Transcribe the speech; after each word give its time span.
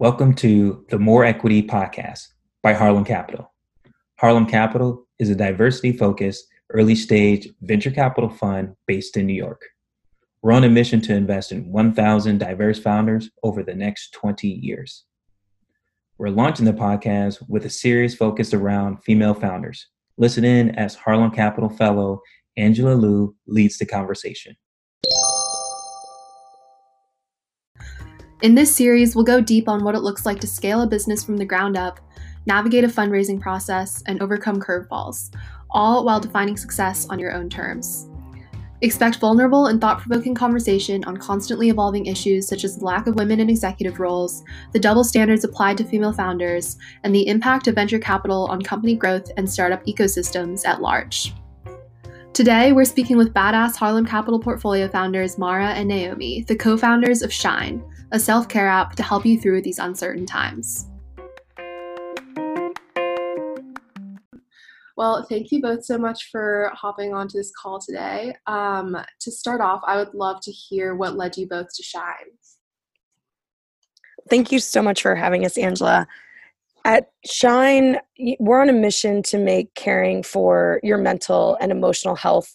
Welcome 0.00 0.32
to 0.36 0.86
the 0.88 0.98
More 0.98 1.26
Equity 1.26 1.62
Podcast 1.62 2.28
by 2.62 2.72
Harlem 2.72 3.04
Capital. 3.04 3.52
Harlem 4.18 4.46
Capital 4.46 5.06
is 5.18 5.28
a 5.28 5.34
diversity 5.34 5.92
focused 5.92 6.46
early 6.70 6.94
stage 6.94 7.50
venture 7.60 7.90
capital 7.90 8.30
fund 8.30 8.76
based 8.86 9.18
in 9.18 9.26
New 9.26 9.34
York. 9.34 9.60
We're 10.40 10.52
on 10.52 10.64
a 10.64 10.70
mission 10.70 11.02
to 11.02 11.14
invest 11.14 11.52
in 11.52 11.70
1,000 11.70 12.38
diverse 12.38 12.78
founders 12.78 13.28
over 13.42 13.62
the 13.62 13.74
next 13.74 14.14
20 14.14 14.48
years. 14.48 15.04
We're 16.16 16.30
launching 16.30 16.64
the 16.64 16.72
podcast 16.72 17.46
with 17.46 17.66
a 17.66 17.70
series 17.70 18.14
focused 18.14 18.54
around 18.54 19.04
female 19.04 19.34
founders. 19.34 19.86
Listen 20.16 20.46
in 20.46 20.70
as 20.76 20.94
Harlem 20.94 21.30
Capital 21.30 21.68
Fellow 21.68 22.22
Angela 22.56 22.94
Liu 22.94 23.36
leads 23.46 23.76
the 23.76 23.84
conversation. 23.84 24.56
In 28.42 28.54
this 28.54 28.74
series, 28.74 29.14
we'll 29.14 29.24
go 29.24 29.42
deep 29.42 29.68
on 29.68 29.84
what 29.84 29.94
it 29.94 30.00
looks 30.00 30.24
like 30.24 30.40
to 30.40 30.46
scale 30.46 30.80
a 30.80 30.86
business 30.86 31.22
from 31.22 31.36
the 31.36 31.44
ground 31.44 31.76
up, 31.76 32.00
navigate 32.46 32.84
a 32.84 32.88
fundraising 32.88 33.38
process, 33.38 34.02
and 34.06 34.22
overcome 34.22 34.58
curveballs, 34.58 35.30
all 35.70 36.06
while 36.06 36.20
defining 36.20 36.56
success 36.56 37.06
on 37.10 37.18
your 37.18 37.34
own 37.34 37.50
terms. 37.50 38.08
Expect 38.80 39.20
vulnerable 39.20 39.66
and 39.66 39.78
thought 39.78 40.00
provoking 40.00 40.34
conversation 40.34 41.04
on 41.04 41.18
constantly 41.18 41.68
evolving 41.68 42.06
issues 42.06 42.48
such 42.48 42.64
as 42.64 42.78
the 42.78 42.84
lack 42.86 43.06
of 43.06 43.16
women 43.16 43.40
in 43.40 43.50
executive 43.50 44.00
roles, 44.00 44.42
the 44.72 44.80
double 44.80 45.04
standards 45.04 45.44
applied 45.44 45.76
to 45.76 45.84
female 45.84 46.14
founders, 46.14 46.78
and 47.04 47.14
the 47.14 47.28
impact 47.28 47.68
of 47.68 47.74
venture 47.74 47.98
capital 47.98 48.46
on 48.46 48.62
company 48.62 48.94
growth 48.94 49.30
and 49.36 49.50
startup 49.50 49.84
ecosystems 49.84 50.66
at 50.66 50.80
large. 50.80 51.34
Today, 52.32 52.72
we're 52.72 52.86
speaking 52.86 53.18
with 53.18 53.34
badass 53.34 53.76
Harlem 53.76 54.06
Capital 54.06 54.40
portfolio 54.40 54.88
founders 54.88 55.36
Mara 55.36 55.72
and 55.72 55.88
Naomi, 55.88 56.42
the 56.48 56.56
co 56.56 56.78
founders 56.78 57.20
of 57.20 57.30
Shine, 57.30 57.84
a 58.12 58.18
self 58.20 58.48
care 58.48 58.68
app 58.68 58.96
to 58.96 59.02
help 59.02 59.24
you 59.24 59.40
through 59.40 59.62
these 59.62 59.78
uncertain 59.78 60.26
times. 60.26 60.86
Well, 64.96 65.24
thank 65.30 65.50
you 65.50 65.62
both 65.62 65.84
so 65.84 65.96
much 65.96 66.28
for 66.30 66.70
hopping 66.74 67.14
onto 67.14 67.38
this 67.38 67.50
call 67.58 67.80
today. 67.80 68.34
Um, 68.46 68.94
to 69.20 69.30
start 69.30 69.62
off, 69.62 69.80
I 69.86 69.96
would 69.96 70.12
love 70.12 70.40
to 70.42 70.52
hear 70.52 70.94
what 70.94 71.16
led 71.16 71.38
you 71.38 71.48
both 71.48 71.68
to 71.74 71.82
Shine. 71.82 72.04
Thank 74.28 74.52
you 74.52 74.58
so 74.58 74.82
much 74.82 75.00
for 75.00 75.14
having 75.14 75.46
us, 75.46 75.56
Angela. 75.56 76.06
At 76.84 77.10
Shine, 77.24 77.98
we're 78.38 78.60
on 78.60 78.68
a 78.68 78.74
mission 78.74 79.22
to 79.24 79.38
make 79.38 79.74
caring 79.74 80.22
for 80.22 80.80
your 80.82 80.98
mental 80.98 81.56
and 81.62 81.72
emotional 81.72 82.14
health 82.14 82.54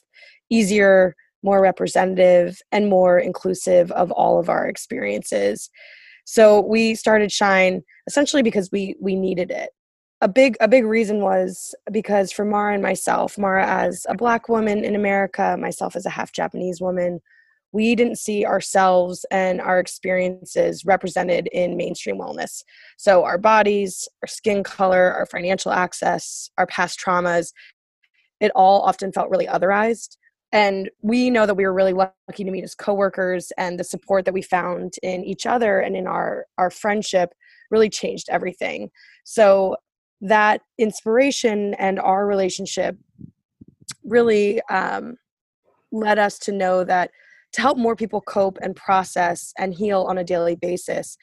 easier, 0.52 1.16
more 1.46 1.62
representative 1.62 2.60
and 2.72 2.90
more 2.90 3.20
inclusive 3.20 3.92
of 3.92 4.12
all 4.12 4.40
of 4.40 4.50
our 4.50 4.68
experiences. 4.68 5.70
So 6.26 6.60
we 6.60 6.96
started 6.96 7.32
Shine 7.32 7.84
essentially 8.08 8.42
because 8.42 8.72
we 8.72 8.96
we 9.00 9.16
needed 9.16 9.52
it. 9.52 9.70
A 10.22 10.28
big 10.28 10.58
a 10.60 10.68
big 10.68 10.86
reason 10.86 11.22
was 11.22 11.76
because 11.92 12.32
for 12.32 12.44
Mara 12.44 12.74
and 12.74 12.84
myself, 12.84 13.38
Mara 13.38 13.66
as 13.66 14.06
a 14.10 14.16
black 14.16 14.50
woman 14.50 14.84
in 14.84 14.96
America, 14.96 15.56
myself 15.60 15.96
as 15.96 16.06
a 16.06 16.10
half 16.10 16.32
Japanese 16.32 16.82
woman, 16.82 17.22
we 17.72 17.94
didn't 17.94 18.18
see 18.18 18.44
ourselves 18.46 19.26
and 19.30 19.62
our 19.62 19.80
experiences 19.80 20.84
represented 20.84 21.48
in 21.52 21.78
mainstream 21.78 22.18
wellness. 22.18 22.64
So 22.98 23.24
our 23.24 23.38
bodies, 23.38 24.08
our 24.24 24.28
skin 24.28 24.64
color, 24.64 25.14
our 25.14 25.28
financial 25.28 25.72
access, 25.72 26.50
our 26.58 26.66
past 26.66 27.00
traumas, 27.00 27.52
it 28.40 28.52
all 28.56 28.82
often 28.82 29.12
felt 29.12 29.30
really 29.30 29.48
otherized 29.48 30.18
and 30.52 30.90
we 31.02 31.30
know 31.30 31.46
that 31.46 31.56
we 31.56 31.66
were 31.66 31.74
really 31.74 31.94
lucky 31.94 32.44
to 32.44 32.52
meet 32.52 32.64
as 32.64 32.76
coworkers 32.76 33.52
and 33.58 33.80
the 33.80 33.84
support 33.84 34.26
that 34.26 34.34
we 34.34 34.42
found 34.42 34.94
in 35.04 35.24
each 35.24 35.46
other 35.46 35.80
and 35.80 35.96
in 35.96 36.08
our 36.08 36.46
our 36.58 36.70
friendship 36.70 37.34
really 37.72 37.90
changed 37.90 38.28
everything. 38.30 38.90
So 39.24 39.76
that 40.22 40.62
inspiration 40.78 41.74
and 41.76 42.00
our 42.00 42.26
relationship 42.26 42.98
really 44.04 44.62
um, 44.70 45.18
led 45.92 46.20
us 46.20 46.40
to 46.40 46.52
know 46.52 46.84
that 46.84 47.12
to 47.54 47.62
help 47.62 47.78
more 47.78 47.96
people 47.96 48.22
cope 48.22 48.58
and 48.62 48.76
process 48.76 49.54
and 49.58 49.74
heal 49.74 50.04
on 50.04 50.18
a 50.18 50.24
daily 50.24 50.56
basis 50.56 51.18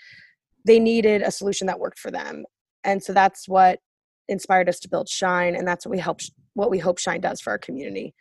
they 0.64 0.78
needed 0.78 1.22
a 1.22 1.30
solution 1.30 1.66
that 1.66 1.80
worked 1.80 1.98
for 1.98 2.10
them. 2.10 2.44
And 2.84 3.02
so 3.02 3.12
that's 3.12 3.48
what 3.48 3.80
inspired 4.28 4.68
us 4.68 4.78
to 4.80 4.88
build 4.88 5.08
shine 5.08 5.56
and 5.56 5.66
that's 5.66 5.84
what 5.84 5.90
we 5.90 5.98
help 5.98 6.20
what 6.54 6.70
we 6.70 6.78
hope 6.78 6.98
shine 6.98 7.20
does 7.20 7.40
for 7.40 7.50
our 7.50 7.58
community 7.58 8.14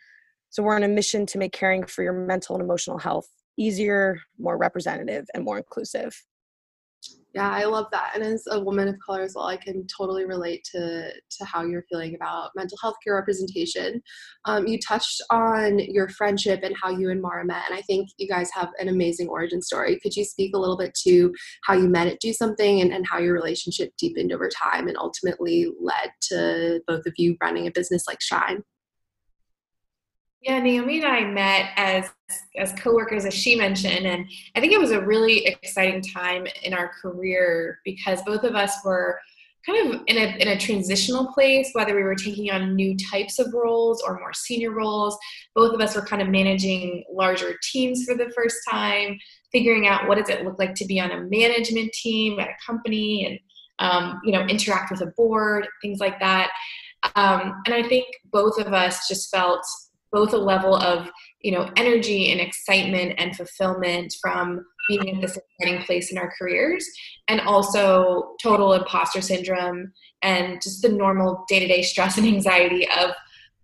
so 0.52 0.62
we're 0.62 0.76
on 0.76 0.84
a 0.84 0.88
mission 0.88 1.24
to 1.26 1.38
make 1.38 1.52
caring 1.52 1.84
for 1.84 2.02
your 2.02 2.12
mental 2.12 2.54
and 2.54 2.62
emotional 2.62 2.98
health 2.98 3.26
easier, 3.58 4.20
more 4.38 4.56
representative, 4.58 5.26
and 5.34 5.44
more 5.44 5.58
inclusive. 5.58 6.14
Yeah, 7.34 7.48
I 7.48 7.64
love 7.64 7.86
that. 7.92 8.12
And 8.14 8.22
as 8.22 8.44
a 8.50 8.60
woman 8.60 8.88
of 8.88 8.96
color 9.04 9.22
as 9.22 9.32
well, 9.34 9.46
I 9.46 9.56
can 9.56 9.86
totally 9.86 10.26
relate 10.26 10.68
to, 10.72 11.10
to 11.10 11.44
how 11.46 11.64
you're 11.64 11.84
feeling 11.90 12.14
about 12.14 12.50
mental 12.54 12.76
health 12.82 12.96
care 13.02 13.14
representation. 13.14 14.02
Um, 14.44 14.66
you 14.66 14.78
touched 14.78 15.22
on 15.30 15.78
your 15.78 16.10
friendship 16.10 16.60
and 16.62 16.76
how 16.80 16.90
you 16.90 17.08
and 17.10 17.22
Mara 17.22 17.46
met, 17.46 17.64
and 17.70 17.78
I 17.78 17.80
think 17.82 18.10
you 18.18 18.28
guys 18.28 18.50
have 18.52 18.68
an 18.78 18.88
amazing 18.88 19.28
origin 19.28 19.62
story. 19.62 19.98
Could 20.02 20.14
you 20.14 20.24
speak 20.24 20.54
a 20.54 20.58
little 20.58 20.76
bit 20.76 20.92
to 21.06 21.32
how 21.64 21.72
you 21.72 21.88
met 21.88 22.06
at 22.06 22.20
Do 22.20 22.34
Something 22.34 22.82
and, 22.82 22.92
and 22.92 23.06
how 23.06 23.18
your 23.18 23.32
relationship 23.32 23.92
deepened 23.96 24.30
over 24.30 24.50
time 24.50 24.86
and 24.86 24.98
ultimately 24.98 25.72
led 25.80 26.10
to 26.28 26.82
both 26.86 27.06
of 27.06 27.14
you 27.16 27.38
running 27.40 27.66
a 27.66 27.70
business 27.70 28.04
like 28.06 28.20
Shine? 28.20 28.62
Yeah, 30.42 30.58
Naomi 30.58 30.98
and 30.98 31.06
I 31.06 31.24
met 31.24 31.70
as 31.76 32.10
as 32.58 32.72
coworkers, 32.72 33.24
as 33.24 33.32
she 33.34 33.54
mentioned, 33.54 34.06
and 34.06 34.26
I 34.56 34.60
think 34.60 34.72
it 34.72 34.80
was 34.80 34.90
a 34.90 35.00
really 35.00 35.46
exciting 35.46 36.02
time 36.02 36.48
in 36.64 36.74
our 36.74 36.90
career 37.00 37.78
because 37.84 38.22
both 38.22 38.42
of 38.42 38.56
us 38.56 38.74
were 38.84 39.20
kind 39.64 39.94
of 39.94 40.00
in 40.08 40.16
a 40.16 40.36
in 40.38 40.48
a 40.48 40.58
transitional 40.58 41.32
place, 41.32 41.70
whether 41.74 41.94
we 41.94 42.02
were 42.02 42.16
taking 42.16 42.50
on 42.50 42.74
new 42.74 42.96
types 42.96 43.38
of 43.38 43.54
roles 43.54 44.02
or 44.02 44.18
more 44.18 44.32
senior 44.32 44.72
roles. 44.72 45.16
Both 45.54 45.74
of 45.74 45.80
us 45.80 45.94
were 45.94 46.04
kind 46.04 46.20
of 46.20 46.28
managing 46.28 47.04
larger 47.08 47.54
teams 47.62 48.04
for 48.04 48.16
the 48.16 48.32
first 48.34 48.56
time, 48.68 49.20
figuring 49.52 49.86
out 49.86 50.08
what 50.08 50.18
does 50.18 50.28
it 50.28 50.44
look 50.44 50.58
like 50.58 50.74
to 50.74 50.84
be 50.84 50.98
on 50.98 51.12
a 51.12 51.20
management 51.20 51.92
team 51.92 52.40
at 52.40 52.48
a 52.48 52.56
company, 52.66 53.26
and 53.26 53.38
um, 53.78 54.20
you 54.24 54.32
know 54.32 54.42
interact 54.46 54.90
with 54.90 55.02
a 55.02 55.12
board, 55.16 55.68
things 55.80 56.00
like 56.00 56.18
that. 56.18 56.50
Um, 57.14 57.62
and 57.66 57.74
I 57.74 57.84
think 57.84 58.06
both 58.32 58.58
of 58.58 58.72
us 58.72 59.06
just 59.06 59.30
felt 59.30 59.64
both 60.12 60.32
a 60.32 60.38
level 60.38 60.76
of 60.76 61.10
you 61.40 61.50
know 61.50 61.70
energy 61.76 62.30
and 62.30 62.40
excitement 62.40 63.14
and 63.18 63.34
fulfillment 63.34 64.14
from 64.20 64.64
being 64.88 65.14
at 65.14 65.20
this 65.20 65.38
exciting 65.38 65.82
place 65.84 66.12
in 66.12 66.18
our 66.18 66.32
careers 66.38 66.86
and 67.28 67.40
also 67.40 68.34
total 68.42 68.74
imposter 68.74 69.20
syndrome 69.20 69.92
and 70.22 70.60
just 70.62 70.82
the 70.82 70.88
normal 70.88 71.44
day-to-day 71.48 71.82
stress 71.82 72.18
and 72.18 72.26
anxiety 72.26 72.86
of 72.90 73.10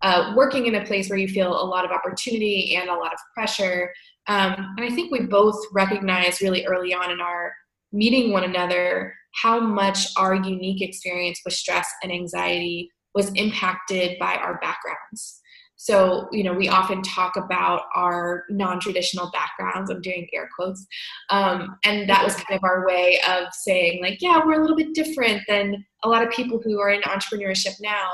uh, 0.02 0.32
working 0.36 0.66
in 0.66 0.76
a 0.76 0.84
place 0.84 1.08
where 1.08 1.18
you 1.18 1.28
feel 1.28 1.52
a 1.52 1.64
lot 1.64 1.84
of 1.84 1.90
opportunity 1.90 2.76
and 2.76 2.88
a 2.88 2.94
lot 2.94 3.12
of 3.12 3.18
pressure. 3.34 3.92
Um, 4.28 4.74
and 4.76 4.84
i 4.84 4.90
think 4.90 5.10
we 5.10 5.20
both 5.20 5.56
recognized 5.72 6.42
really 6.42 6.66
early 6.66 6.92
on 6.94 7.10
in 7.10 7.20
our 7.20 7.52
meeting 7.92 8.32
one 8.32 8.44
another 8.44 9.14
how 9.42 9.60
much 9.60 10.08
our 10.16 10.34
unique 10.34 10.82
experience 10.82 11.40
with 11.44 11.54
stress 11.54 11.88
and 12.02 12.12
anxiety 12.12 12.90
was 13.14 13.32
impacted 13.34 14.18
by 14.18 14.34
our 14.34 14.58
backgrounds 14.60 15.40
so, 15.80 16.28
you 16.32 16.42
know, 16.42 16.52
we 16.52 16.68
often 16.68 17.02
talk 17.02 17.36
about 17.36 17.82
our 17.94 18.44
non 18.50 18.80
traditional 18.80 19.30
backgrounds. 19.30 19.90
I'm 19.90 20.00
doing 20.00 20.28
air 20.34 20.50
quotes. 20.54 20.84
Um, 21.30 21.76
and 21.84 22.08
that 22.08 22.24
was 22.24 22.34
kind 22.34 22.58
of 22.58 22.64
our 22.64 22.84
way 22.84 23.20
of 23.28 23.46
saying, 23.52 24.02
like, 24.02 24.20
yeah, 24.20 24.40
we're 24.44 24.58
a 24.58 24.60
little 24.60 24.76
bit 24.76 24.92
different 24.92 25.42
than 25.46 25.84
a 26.02 26.08
lot 26.08 26.24
of 26.24 26.32
people 26.32 26.60
who 26.62 26.80
are 26.80 26.90
in 26.90 27.00
entrepreneurship 27.02 27.76
now. 27.80 28.10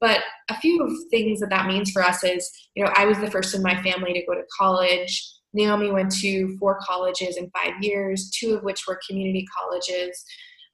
But 0.00 0.20
a 0.48 0.56
few 0.60 1.06
things 1.10 1.40
that 1.40 1.50
that 1.50 1.66
means 1.66 1.90
for 1.90 2.02
us 2.04 2.22
is, 2.22 2.48
you 2.76 2.84
know, 2.84 2.92
I 2.94 3.04
was 3.04 3.18
the 3.18 3.30
first 3.30 3.52
in 3.52 3.62
my 3.62 3.82
family 3.82 4.12
to 4.12 4.24
go 4.24 4.34
to 4.34 4.46
college. 4.56 5.28
Naomi 5.52 5.90
went 5.90 6.12
to 6.20 6.56
four 6.58 6.78
colleges 6.80 7.36
in 7.36 7.50
five 7.50 7.82
years, 7.82 8.30
two 8.30 8.54
of 8.54 8.62
which 8.62 8.86
were 8.86 9.00
community 9.08 9.44
colleges. 9.58 10.24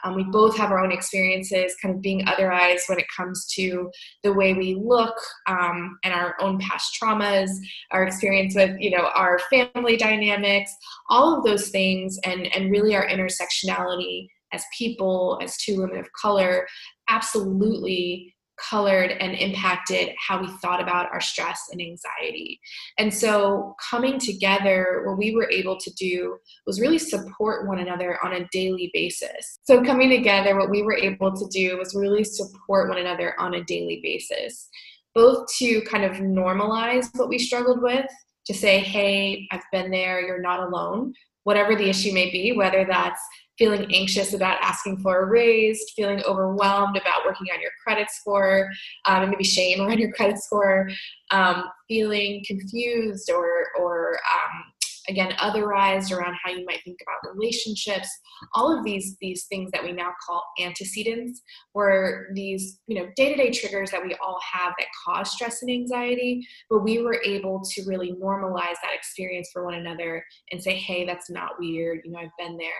Um, 0.04 0.14
we 0.14 0.24
both 0.24 0.56
have 0.56 0.70
our 0.70 0.78
own 0.78 0.92
experiences, 0.92 1.74
kind 1.82 1.94
of 1.94 2.02
being 2.02 2.26
otherized 2.26 2.88
when 2.88 2.98
it 2.98 3.06
comes 3.14 3.46
to 3.54 3.90
the 4.22 4.32
way 4.32 4.52
we 4.52 4.74
look 4.74 5.16
um, 5.46 5.98
and 6.04 6.12
our 6.12 6.36
own 6.40 6.58
past 6.58 6.96
traumas, 7.00 7.50
our 7.90 8.04
experience 8.04 8.54
with, 8.54 8.76
you 8.78 8.90
know, 8.90 9.10
our 9.14 9.40
family 9.50 9.96
dynamics, 9.96 10.70
all 11.08 11.36
of 11.36 11.44
those 11.44 11.70
things, 11.70 12.18
and 12.24 12.54
and 12.54 12.70
really 12.70 12.94
our 12.94 13.06
intersectionality 13.06 14.28
as 14.52 14.64
people, 14.76 15.38
as 15.42 15.56
two 15.56 15.80
women 15.80 15.98
of 15.98 16.06
color, 16.20 16.66
absolutely 17.08 18.33
colored 18.58 19.12
and 19.12 19.34
impacted 19.34 20.10
how 20.18 20.40
we 20.40 20.48
thought 20.58 20.82
about 20.82 21.12
our 21.12 21.20
stress 21.20 21.68
and 21.72 21.80
anxiety. 21.80 22.60
And 22.98 23.12
so, 23.12 23.74
coming 23.90 24.18
together, 24.18 25.04
what 25.06 25.18
we 25.18 25.34
were 25.34 25.50
able 25.50 25.78
to 25.78 25.90
do 25.94 26.36
was 26.66 26.80
really 26.80 26.98
support 26.98 27.66
one 27.66 27.78
another 27.78 28.18
on 28.24 28.34
a 28.34 28.46
daily 28.52 28.90
basis. 28.92 29.58
So, 29.64 29.82
coming 29.82 30.10
together, 30.10 30.58
what 30.58 30.70
we 30.70 30.82
were 30.82 30.96
able 30.96 31.32
to 31.32 31.46
do 31.48 31.78
was 31.78 31.94
really 31.94 32.24
support 32.24 32.88
one 32.88 32.98
another 32.98 33.34
on 33.38 33.54
a 33.54 33.64
daily 33.64 34.00
basis, 34.02 34.68
both 35.14 35.46
to 35.58 35.82
kind 35.82 36.04
of 36.04 36.18
normalize 36.18 37.08
what 37.14 37.28
we 37.28 37.38
struggled 37.38 37.82
with, 37.82 38.06
to 38.46 38.54
say, 38.54 38.78
hey, 38.78 39.46
I've 39.50 39.64
been 39.72 39.90
there, 39.90 40.20
you're 40.20 40.40
not 40.40 40.60
alone. 40.60 41.14
Whatever 41.44 41.76
the 41.76 41.88
issue 41.88 42.12
may 42.12 42.30
be, 42.30 42.52
whether 42.52 42.84
that's 42.84 43.20
feeling 43.58 43.86
anxious 43.94 44.34
about 44.34 44.58
asking 44.60 44.98
for 44.98 45.22
a 45.22 45.26
raise, 45.26 45.92
feeling 45.94 46.20
overwhelmed 46.24 46.96
about 46.96 47.24
working 47.24 47.46
on 47.54 47.60
your 47.60 47.70
credit 47.82 48.10
score, 48.10 48.68
um, 49.06 49.22
and 49.22 49.30
maybe 49.30 49.44
shame 49.44 49.80
around 49.86 49.98
your 49.98 50.12
credit 50.12 50.38
score, 50.38 50.88
um, 51.30 51.64
feeling 51.88 52.42
confused 52.46 53.30
or, 53.30 53.68
or 53.78 54.14
um, 54.14 54.64
again 55.08 55.32
otherized 55.40 56.12
around 56.12 56.34
how 56.42 56.50
you 56.50 56.64
might 56.66 56.82
think 56.84 56.98
about 57.02 57.34
relationships. 57.34 58.08
All 58.54 58.76
of 58.76 58.84
these 58.84 59.16
these 59.20 59.46
things 59.46 59.70
that 59.72 59.82
we 59.82 59.92
now 59.92 60.12
call 60.26 60.42
antecedents 60.60 61.42
were 61.74 62.28
these 62.34 62.80
you 62.86 62.96
know 62.96 63.08
day-to-day 63.16 63.50
triggers 63.50 63.90
that 63.90 64.02
we 64.02 64.14
all 64.24 64.38
have 64.52 64.72
that 64.78 64.88
cause 65.04 65.32
stress 65.32 65.62
and 65.62 65.70
anxiety 65.70 66.46
but 66.70 66.80
we 66.80 67.02
were 67.02 67.20
able 67.24 67.62
to 67.72 67.82
really 67.86 68.12
normalize 68.12 68.76
that 68.82 68.94
experience 68.94 69.50
for 69.52 69.64
one 69.64 69.74
another 69.74 70.24
and 70.50 70.62
say 70.62 70.74
hey 70.74 71.04
that's 71.04 71.30
not 71.30 71.58
weird 71.58 72.00
you 72.04 72.10
know 72.10 72.18
i've 72.18 72.28
been 72.38 72.56
there. 72.56 72.70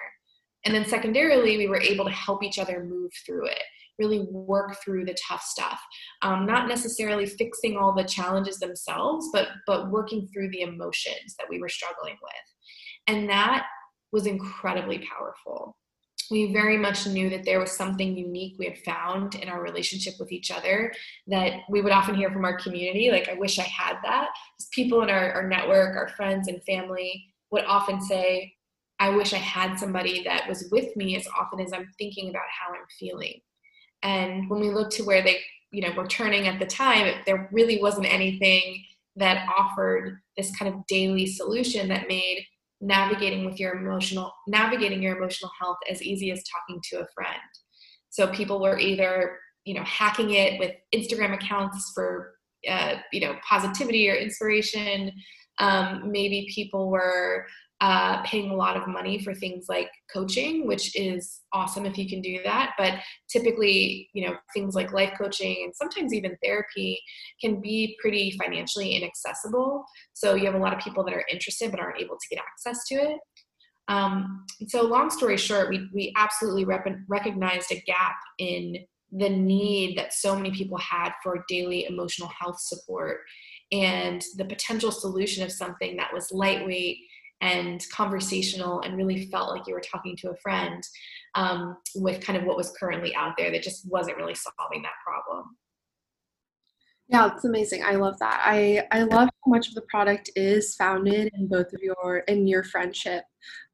And 0.66 0.74
then 0.74 0.86
secondarily 0.86 1.58
we 1.58 1.68
were 1.68 1.80
able 1.80 2.06
to 2.06 2.10
help 2.10 2.42
each 2.42 2.58
other 2.58 2.84
move 2.84 3.10
through 3.26 3.46
it 3.46 3.62
really 3.99 4.26
work 4.31 4.76
through 4.82 5.05
the 5.05 5.17
tough 5.29 5.43
stuff. 5.43 5.81
Um, 6.23 6.46
not 6.46 6.69
necessarily 6.69 7.26
fixing 7.26 7.76
all 7.76 7.94
the 7.94 8.05
challenges 8.05 8.58
themselves 8.58 9.29
but 9.32 9.49
but 9.67 9.91
working 9.91 10.29
through 10.29 10.50
the 10.50 10.62
emotions 10.62 11.35
that 11.38 11.46
we 11.49 11.61
were 11.61 11.69
struggling 11.69 12.17
with. 12.23 12.44
And 13.06 13.29
that 13.29 13.67
was 14.12 14.26
incredibly 14.26 14.99
powerful. 14.99 15.76
We 16.31 16.52
very 16.52 16.79
much 16.79 17.06
knew 17.06 17.29
that 17.31 17.44
there 17.44 17.61
was 17.61 17.73
something 17.73 18.17
unique 18.17 18.55
we 18.58 18.67
had 18.67 18.79
found 18.79 19.35
in 19.35 19.49
our 19.49 19.62
relationship 19.62 20.14
with 20.19 20.32
each 20.32 20.50
other 20.50 20.93
that 21.26 21.61
we 21.69 21.82
would 21.82 21.93
often 21.93 22.14
hear 22.14 22.31
from 22.31 22.44
our 22.44 22.58
community 22.58 23.11
like 23.11 23.29
i 23.29 23.35
wish 23.35 23.58
i 23.58 23.62
had 23.62 23.96
that. 24.05 24.29
Just 24.58 24.73
people 24.73 25.02
in 25.02 25.11
our, 25.11 25.32
our 25.32 25.49
network 25.49 25.96
our 25.96 26.08
friends 26.08 26.49
and 26.49 26.62
family 26.64 27.26
would 27.50 27.64
often 27.64 28.00
say 28.00 28.55
i 29.00 29.11
wish 29.11 29.35
i 29.35 29.38
had 29.38 29.79
somebody 29.79 30.23
that 30.23 30.49
was 30.49 30.69
with 30.73 30.96
me 30.96 31.17
as 31.17 31.26
often 31.38 31.61
as 31.61 31.73
i'm 31.75 31.91
thinking 31.99 32.31
about 32.31 32.43
how 32.58 32.73
i'm 32.73 32.87
feeling 32.99 33.41
and 34.04 34.48
when 34.48 34.60
we 34.60 34.70
looked 34.70 34.92
to 34.92 35.02
where 35.02 35.22
they, 35.22 35.40
you 35.72 35.80
know, 35.80 35.92
were 35.96 36.06
turning 36.06 36.46
at 36.46 36.60
the 36.60 36.66
time, 36.66 37.22
there 37.26 37.48
really 37.50 37.80
wasn't 37.80 38.12
anything 38.12 38.84
that 39.16 39.48
offered 39.58 40.20
this 40.36 40.54
kind 40.56 40.72
of 40.72 40.86
daily 40.86 41.26
solution 41.26 41.88
that 41.88 42.06
made 42.06 42.44
navigating 42.80 43.46
with 43.46 43.58
your 43.58 43.76
emotional 43.76 44.30
navigating 44.46 45.02
your 45.02 45.16
emotional 45.16 45.50
health 45.58 45.78
as 45.90 46.02
easy 46.02 46.30
as 46.30 46.42
talking 46.44 46.80
to 46.90 46.96
a 47.00 47.06
friend. 47.14 47.40
So 48.10 48.26
people 48.28 48.60
were 48.60 48.78
either, 48.78 49.38
you 49.64 49.74
know, 49.74 49.84
hacking 49.84 50.30
it 50.30 50.58
with 50.58 50.72
Instagram 50.94 51.32
accounts 51.32 51.92
for 51.94 52.34
uh, 52.68 52.96
you 53.12 53.20
know 53.20 53.36
positivity 53.48 54.10
or 54.10 54.14
inspiration. 54.14 55.10
Um, 55.58 56.10
maybe 56.10 56.50
people 56.54 56.90
were 56.90 57.46
uh, 57.84 58.22
paying 58.22 58.50
a 58.50 58.56
lot 58.56 58.78
of 58.78 58.88
money 58.88 59.22
for 59.22 59.34
things 59.34 59.66
like 59.69 59.90
coaching, 60.10 60.66
which 60.66 60.98
is 60.98 61.40
awesome 61.52 61.84
if 61.84 61.98
you 61.98 62.08
can 62.08 62.22
do 62.22 62.38
that. 62.42 62.72
But 62.78 62.94
typically, 63.31 64.08
you 64.14 64.26
know, 64.26 64.36
things 64.54 64.75
like 64.75 64.94
life 64.94 65.12
coaching 65.20 65.64
and 65.64 65.75
sometimes 65.76 66.14
even 66.14 66.34
therapy 66.42 66.98
can 67.42 67.60
be 67.60 67.94
pretty 68.00 68.38
financially 68.42 68.92
inaccessible. 68.92 69.84
So 70.14 70.34
you 70.34 70.46
have 70.46 70.54
a 70.54 70.58
lot 70.58 70.72
of 70.72 70.78
people 70.78 71.04
that 71.04 71.12
are 71.12 71.26
interested 71.31 71.70
but 71.70 71.78
aren't 71.78 72.00
able 72.00 72.16
to 72.16 72.34
get 72.34 72.42
access 72.42 72.86
to 72.88 72.94
it. 72.94 73.19
Um, 73.88 74.46
so, 74.66 74.81
long 74.81 75.10
story 75.10 75.36
short, 75.36 75.69
we, 75.69 75.86
we 75.92 76.10
absolutely 76.16 76.64
rep- 76.64 76.86
recognized 77.06 77.70
a 77.70 77.82
gap 77.82 78.16
in 78.38 78.76
the 79.12 79.28
need 79.28 79.98
that 79.98 80.14
so 80.14 80.34
many 80.34 80.52
people 80.52 80.78
had 80.78 81.12
for 81.22 81.44
daily 81.48 81.84
emotional 81.84 82.31
health 82.40 82.58
support 82.60 83.19
and 83.72 84.22
the 84.38 84.44
potential 84.46 84.90
solution 84.90 85.44
of 85.44 85.52
something 85.52 85.98
that 85.98 86.14
was 86.14 86.32
lightweight 86.32 86.96
and 87.44 87.85
conversational 87.91 88.81
and 88.81 88.96
really 88.96 89.26
felt 89.26 89.50
like 89.50 89.67
you 89.67 89.75
were 89.75 89.81
talking 89.81 90.17
to 90.17 90.31
a 90.31 90.37
friend 90.37 90.82
um, 91.35 91.76
with 91.94 92.25
kind 92.25 92.38
of 92.38 92.44
what 92.44 92.56
was 92.56 92.73
currently 92.81 93.14
out 93.14 93.35
there 93.37 93.50
that 93.50 93.62
just 93.62 93.87
wasn't 93.87 94.17
really 94.17 94.35
solving 94.35 94.82
that 94.82 94.94
problem. 95.06 95.56
Yeah, 97.06 97.31
it's 97.35 97.44
amazing. 97.44 97.85
I 97.85 97.96
love 97.96 98.19
that. 98.20 98.41
I 98.43 98.87
I 98.91 99.02
love 99.02 99.29
how 99.29 99.50
much 99.50 99.69
of 99.69 99.75
the 99.75 99.82
product 99.91 100.31
is 100.37 100.75
founded 100.75 101.31
in 101.35 101.49
both 101.49 101.70
of 101.75 101.82
your 101.82 102.19
in 102.29 102.46
your 102.46 102.64
friendship, 102.64 103.25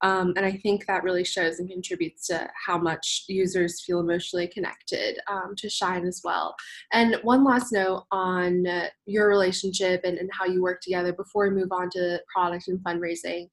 um, 0.03 0.33
and 0.37 0.47
I 0.47 0.53
think 0.53 0.87
that 0.87 1.03
really 1.03 1.25
shows 1.25 1.59
and 1.59 1.69
contributes 1.69 2.27
to 2.29 2.49
how 2.67 2.79
much 2.79 3.25
users 3.29 3.83
feel 3.85 4.01
emotionally 4.01 4.47
connected 4.47 5.19
um, 5.29 5.55
to 5.59 5.69
Shine 5.69 6.07
as 6.07 6.23
well. 6.25 6.55
And 6.93 7.17
one 7.23 7.45
last 7.45 7.73
note 7.73 8.05
on 8.11 8.67
uh, 8.67 8.87
your 9.07 9.29
relationship 9.29 10.03
and, 10.05 10.19
and 10.19 10.31
how 10.33 10.47
you 10.47 10.63
work 10.63 10.81
together 10.81 11.13
before 11.13 11.49
we 11.49 11.55
move 11.55 11.73
on 11.73 11.91
to 11.91 12.21
product 12.33 12.69
and 12.69 12.79
fundraising. 12.81 13.49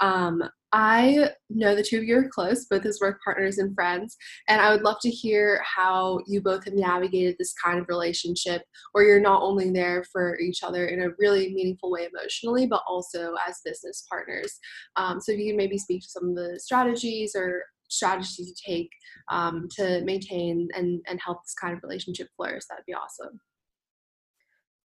Um, 0.00 0.42
I 0.72 1.30
know 1.48 1.74
the 1.74 1.82
two 1.82 1.98
of 1.98 2.04
you 2.04 2.16
are 2.16 2.28
close, 2.28 2.66
both 2.66 2.86
as 2.86 3.00
work 3.00 3.18
partners 3.24 3.58
and 3.58 3.74
friends, 3.74 4.16
and 4.48 4.60
I 4.60 4.70
would 4.70 4.82
love 4.82 4.98
to 5.02 5.10
hear 5.10 5.60
how 5.64 6.20
you 6.28 6.40
both 6.40 6.64
have 6.64 6.74
navigated 6.74 7.36
this 7.38 7.52
kind 7.54 7.80
of 7.80 7.88
relationship 7.88 8.62
where 8.92 9.04
you're 9.04 9.20
not 9.20 9.42
only 9.42 9.70
there 9.70 10.04
for 10.12 10.38
each 10.38 10.62
other 10.62 10.86
in 10.86 11.02
a 11.02 11.10
really 11.18 11.52
meaningful 11.52 11.90
way 11.90 12.08
emotionally, 12.14 12.66
but 12.66 12.82
also 12.88 13.34
as 13.48 13.60
business 13.64 14.06
partners. 14.08 14.58
Um, 14.94 15.20
so 15.20 15.32
if 15.32 15.40
you 15.40 15.48
can 15.48 15.56
maybe 15.56 15.76
speak 15.76 16.02
to 16.02 16.08
some 16.08 16.30
of 16.30 16.36
the 16.36 16.60
strategies 16.60 17.34
or 17.34 17.64
strategies 17.88 18.38
you 18.38 18.54
take 18.64 18.90
um, 19.32 19.66
to 19.76 20.02
maintain 20.04 20.68
and, 20.76 21.00
and 21.08 21.20
help 21.24 21.42
this 21.42 21.54
kind 21.60 21.76
of 21.76 21.82
relationship 21.82 22.28
flourish, 22.36 22.62
that'd 22.68 22.84
be 22.86 22.94
awesome. 22.94 23.40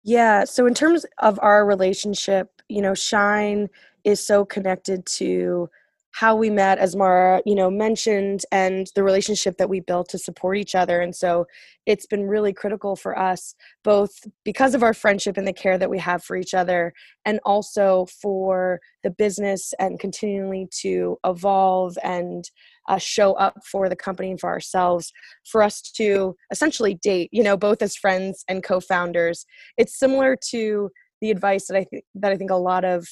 Yeah. 0.05 0.45
So 0.45 0.67
in 0.67 0.75
terms 0.75 1.07
of 1.19 1.39
our 1.43 1.65
relationship, 1.65 2.51
you 2.69 2.83
know, 2.83 2.95
Shine 2.95 3.69
is 4.05 4.25
so 4.25 4.45
connected 4.45 5.07
to 5.07 5.69
how 6.13 6.37
we 6.37 6.51
met 6.51 6.79
as 6.79 6.95
mara 6.95 7.41
you 7.47 7.55
know 7.55 7.71
mentioned 7.71 8.43
and 8.53 8.89
the 8.95 9.03
relationship 9.03 9.57
that 9.57 9.69
we 9.69 9.81
built 9.81 10.09
to 10.11 10.19
support 10.19 10.57
each 10.57 10.75
other. 10.75 11.01
And 11.01 11.17
so 11.17 11.47
it's 11.87 12.07
been 12.07 12.29
really 12.29 12.53
critical 12.53 12.97
for 12.97 13.19
us 13.19 13.55
both 13.83 14.11
because 14.45 14.75
of 14.75 14.83
our 14.83 14.95
friendship 14.95 15.37
and 15.37 15.49
the 15.49 15.53
care 15.53 15.79
that 15.79 15.91
we 15.91 15.99
have 15.99 16.23
for 16.23 16.37
each 16.37 16.55
other 16.55 16.93
and 17.25 17.41
also 17.45 18.07
for 18.21 18.81
the 19.03 19.11
business 19.11 19.73
and 19.79 19.99
continually 19.99 20.69
to 20.81 21.19
evolve 21.25 21.97
and 22.05 22.45
uh, 22.89 22.99
show 22.99 23.33
up 23.35 23.55
for 23.65 23.89
the 23.89 23.97
company 23.97 24.31
and 24.31 24.41
for 24.41 24.51
ourselves 24.51 25.13
for 25.47 25.63
us 25.63 25.81
to 25.81 26.37
essentially 26.51 26.95
date 26.95 27.31
you 27.33 27.43
know 27.43 27.57
both 27.57 27.81
as 27.81 27.97
friends 27.97 28.45
and 28.49 28.63
co-founders. 28.63 29.47
It's 29.79 29.99
similar 29.99 30.37
to 30.51 30.91
the 31.23 31.31
advice 31.31 31.69
that 31.69 31.77
i 31.77 31.85
think 31.85 32.05
that 32.17 32.33
i 32.33 32.37
think 32.37 32.51
a 32.51 32.57
lot 32.57 32.85
of 32.85 33.07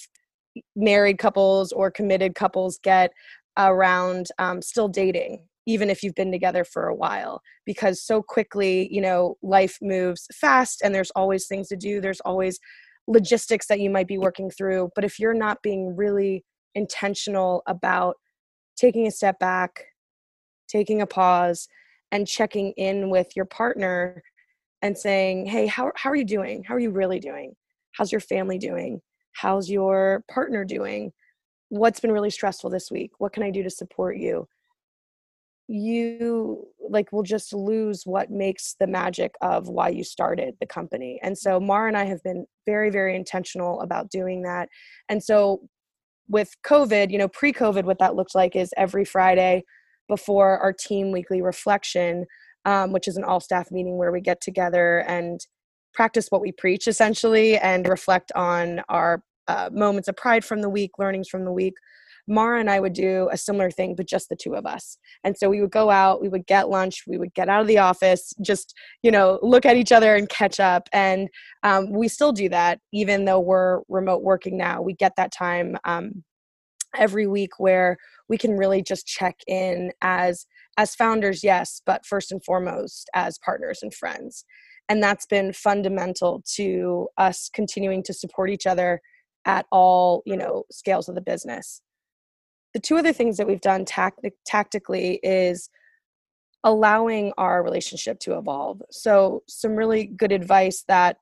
married 0.74 1.18
couples 1.18 1.72
or 1.72 1.90
committed 1.90 2.34
couples 2.34 2.78
get 2.82 3.12
around 3.56 4.28
um, 4.38 4.62
still 4.62 4.88
dating 4.88 5.46
even 5.66 5.90
if 5.90 6.02
you've 6.02 6.14
been 6.14 6.32
together 6.32 6.64
for 6.64 6.86
a 6.86 6.94
while 6.94 7.40
because 7.66 8.02
so 8.02 8.22
quickly 8.22 8.88
you 8.92 9.00
know 9.00 9.36
life 9.42 9.78
moves 9.82 10.26
fast 10.34 10.80
and 10.82 10.94
there's 10.94 11.10
always 11.12 11.46
things 11.46 11.68
to 11.68 11.76
do 11.76 12.00
there's 12.00 12.20
always 12.20 12.58
logistics 13.06 13.66
that 13.66 13.80
you 13.80 13.90
might 13.90 14.08
be 14.08 14.18
working 14.18 14.50
through 14.50 14.88
but 14.94 15.04
if 15.04 15.18
you're 15.18 15.34
not 15.34 15.62
being 15.62 15.94
really 15.96 16.44
intentional 16.74 17.62
about 17.66 18.16
taking 18.76 19.06
a 19.06 19.10
step 19.10 19.38
back 19.38 19.84
taking 20.68 21.00
a 21.00 21.06
pause 21.06 21.68
and 22.12 22.26
checking 22.26 22.72
in 22.72 23.10
with 23.10 23.28
your 23.36 23.44
partner 23.44 24.22
and 24.82 24.96
saying 24.96 25.46
hey 25.46 25.66
how, 25.66 25.90
how 25.96 26.10
are 26.10 26.16
you 26.16 26.24
doing? 26.24 26.64
How 26.64 26.74
are 26.74 26.80
you 26.80 26.90
really 26.90 27.20
doing? 27.20 27.54
How's 27.92 28.12
your 28.12 28.20
family 28.20 28.58
doing 28.58 29.00
how's 29.32 29.70
your 29.70 30.24
partner 30.30 30.64
doing? 30.64 31.12
What's 31.68 32.00
been 32.00 32.12
really 32.12 32.30
stressful 32.30 32.70
this 32.70 32.90
week? 32.90 33.12
What 33.18 33.32
can 33.32 33.42
i 33.42 33.50
do 33.50 33.62
to 33.62 33.70
support 33.70 34.16
you? 34.16 34.48
You 35.68 36.66
like 36.90 37.12
will 37.12 37.22
just 37.22 37.52
lose 37.54 38.02
what 38.04 38.30
makes 38.30 38.74
the 38.78 38.86
magic 38.86 39.34
of 39.40 39.68
why 39.68 39.88
you 39.88 40.04
started 40.04 40.54
the 40.60 40.66
company 40.66 41.18
and 41.22 41.38
so 41.38 41.60
mara 41.60 41.88
and 41.88 41.96
i 41.96 42.04
have 42.04 42.22
been 42.22 42.44
very 42.66 42.90
very 42.90 43.14
intentional 43.14 43.80
about 43.80 44.10
doing 44.10 44.42
that 44.42 44.68
and 45.08 45.22
so 45.22 45.60
with 46.28 46.50
covid 46.66 47.10
you 47.10 47.18
know 47.18 47.28
pre-covid 47.28 47.84
what 47.84 47.98
that 47.98 48.16
looked 48.16 48.34
like 48.34 48.56
is 48.56 48.74
every 48.76 49.04
friday 49.04 49.62
before 50.08 50.58
our 50.58 50.72
team 50.72 51.12
weekly 51.12 51.40
reflection 51.40 52.26
um, 52.66 52.92
which 52.92 53.08
is 53.08 53.16
an 53.16 53.24
all 53.24 53.40
staff 53.40 53.70
meeting 53.70 53.96
where 53.96 54.12
we 54.12 54.20
get 54.20 54.40
together 54.40 54.98
and 55.08 55.46
practice 55.94 56.28
what 56.30 56.40
we 56.40 56.52
preach 56.52 56.86
essentially 56.88 57.58
and 57.58 57.88
reflect 57.88 58.32
on 58.34 58.82
our 58.88 59.22
uh, 59.48 59.70
moments 59.72 60.08
of 60.08 60.16
pride 60.16 60.44
from 60.44 60.62
the 60.62 60.68
week, 60.68 60.92
learnings 60.98 61.28
from 61.28 61.44
the 61.44 61.52
week. 61.52 61.74
Mara 62.28 62.60
and 62.60 62.70
I 62.70 62.78
would 62.78 62.92
do 62.92 63.28
a 63.32 63.36
similar 63.36 63.70
thing, 63.70 63.96
but 63.96 64.06
just 64.06 64.28
the 64.28 64.36
two 64.36 64.54
of 64.54 64.64
us. 64.64 64.98
And 65.24 65.36
so 65.36 65.48
we 65.48 65.60
would 65.60 65.72
go 65.72 65.90
out, 65.90 66.20
we 66.20 66.28
would 66.28 66.46
get 66.46 66.68
lunch, 66.68 67.02
we 67.08 67.18
would 67.18 67.34
get 67.34 67.48
out 67.48 67.62
of 67.62 67.66
the 67.66 67.78
office, 67.78 68.32
just, 68.40 68.74
you 69.02 69.10
know, 69.10 69.40
look 69.42 69.66
at 69.66 69.76
each 69.76 69.90
other 69.90 70.14
and 70.14 70.28
catch 70.28 70.60
up. 70.60 70.88
And 70.92 71.28
um, 71.64 71.90
we 71.90 72.06
still 72.06 72.32
do 72.32 72.48
that, 72.50 72.78
even 72.92 73.24
though 73.24 73.40
we're 73.40 73.80
remote 73.88 74.22
working 74.22 74.56
now. 74.56 74.80
We 74.80 74.94
get 74.94 75.14
that 75.16 75.32
time 75.32 75.76
um, 75.84 76.22
every 76.96 77.26
week 77.26 77.58
where 77.58 77.96
we 78.28 78.38
can 78.38 78.56
really 78.56 78.82
just 78.82 79.06
check 79.06 79.36
in 79.46 79.92
as 80.02 80.46
as 80.76 80.94
founders 80.94 81.44
yes 81.44 81.82
but 81.84 82.06
first 82.06 82.32
and 82.32 82.42
foremost 82.44 83.08
as 83.14 83.38
partners 83.38 83.80
and 83.82 83.94
friends 83.94 84.44
and 84.90 85.02
that's 85.02 85.24
been 85.24 85.54
fundamental 85.54 86.42
to 86.56 87.08
us 87.16 87.48
continuing 87.54 88.02
to 88.02 88.12
support 88.12 88.50
each 88.50 88.66
other 88.66 89.00
at 89.46 89.64
all 89.72 90.22
you 90.26 90.36
know 90.36 90.64
scales 90.70 91.08
of 91.08 91.14
the 91.14 91.20
business 91.22 91.80
the 92.74 92.80
two 92.80 92.98
other 92.98 93.12
things 93.12 93.36
that 93.36 93.46
we've 93.46 93.60
done 93.60 93.84
tact- 93.84 94.24
tactically 94.44 95.18
is 95.22 95.70
allowing 96.64 97.32
our 97.38 97.62
relationship 97.62 98.18
to 98.20 98.36
evolve. 98.36 98.82
So, 98.90 99.42
some 99.48 99.76
really 99.76 100.06
good 100.06 100.32
advice 100.32 100.84
that 100.88 101.16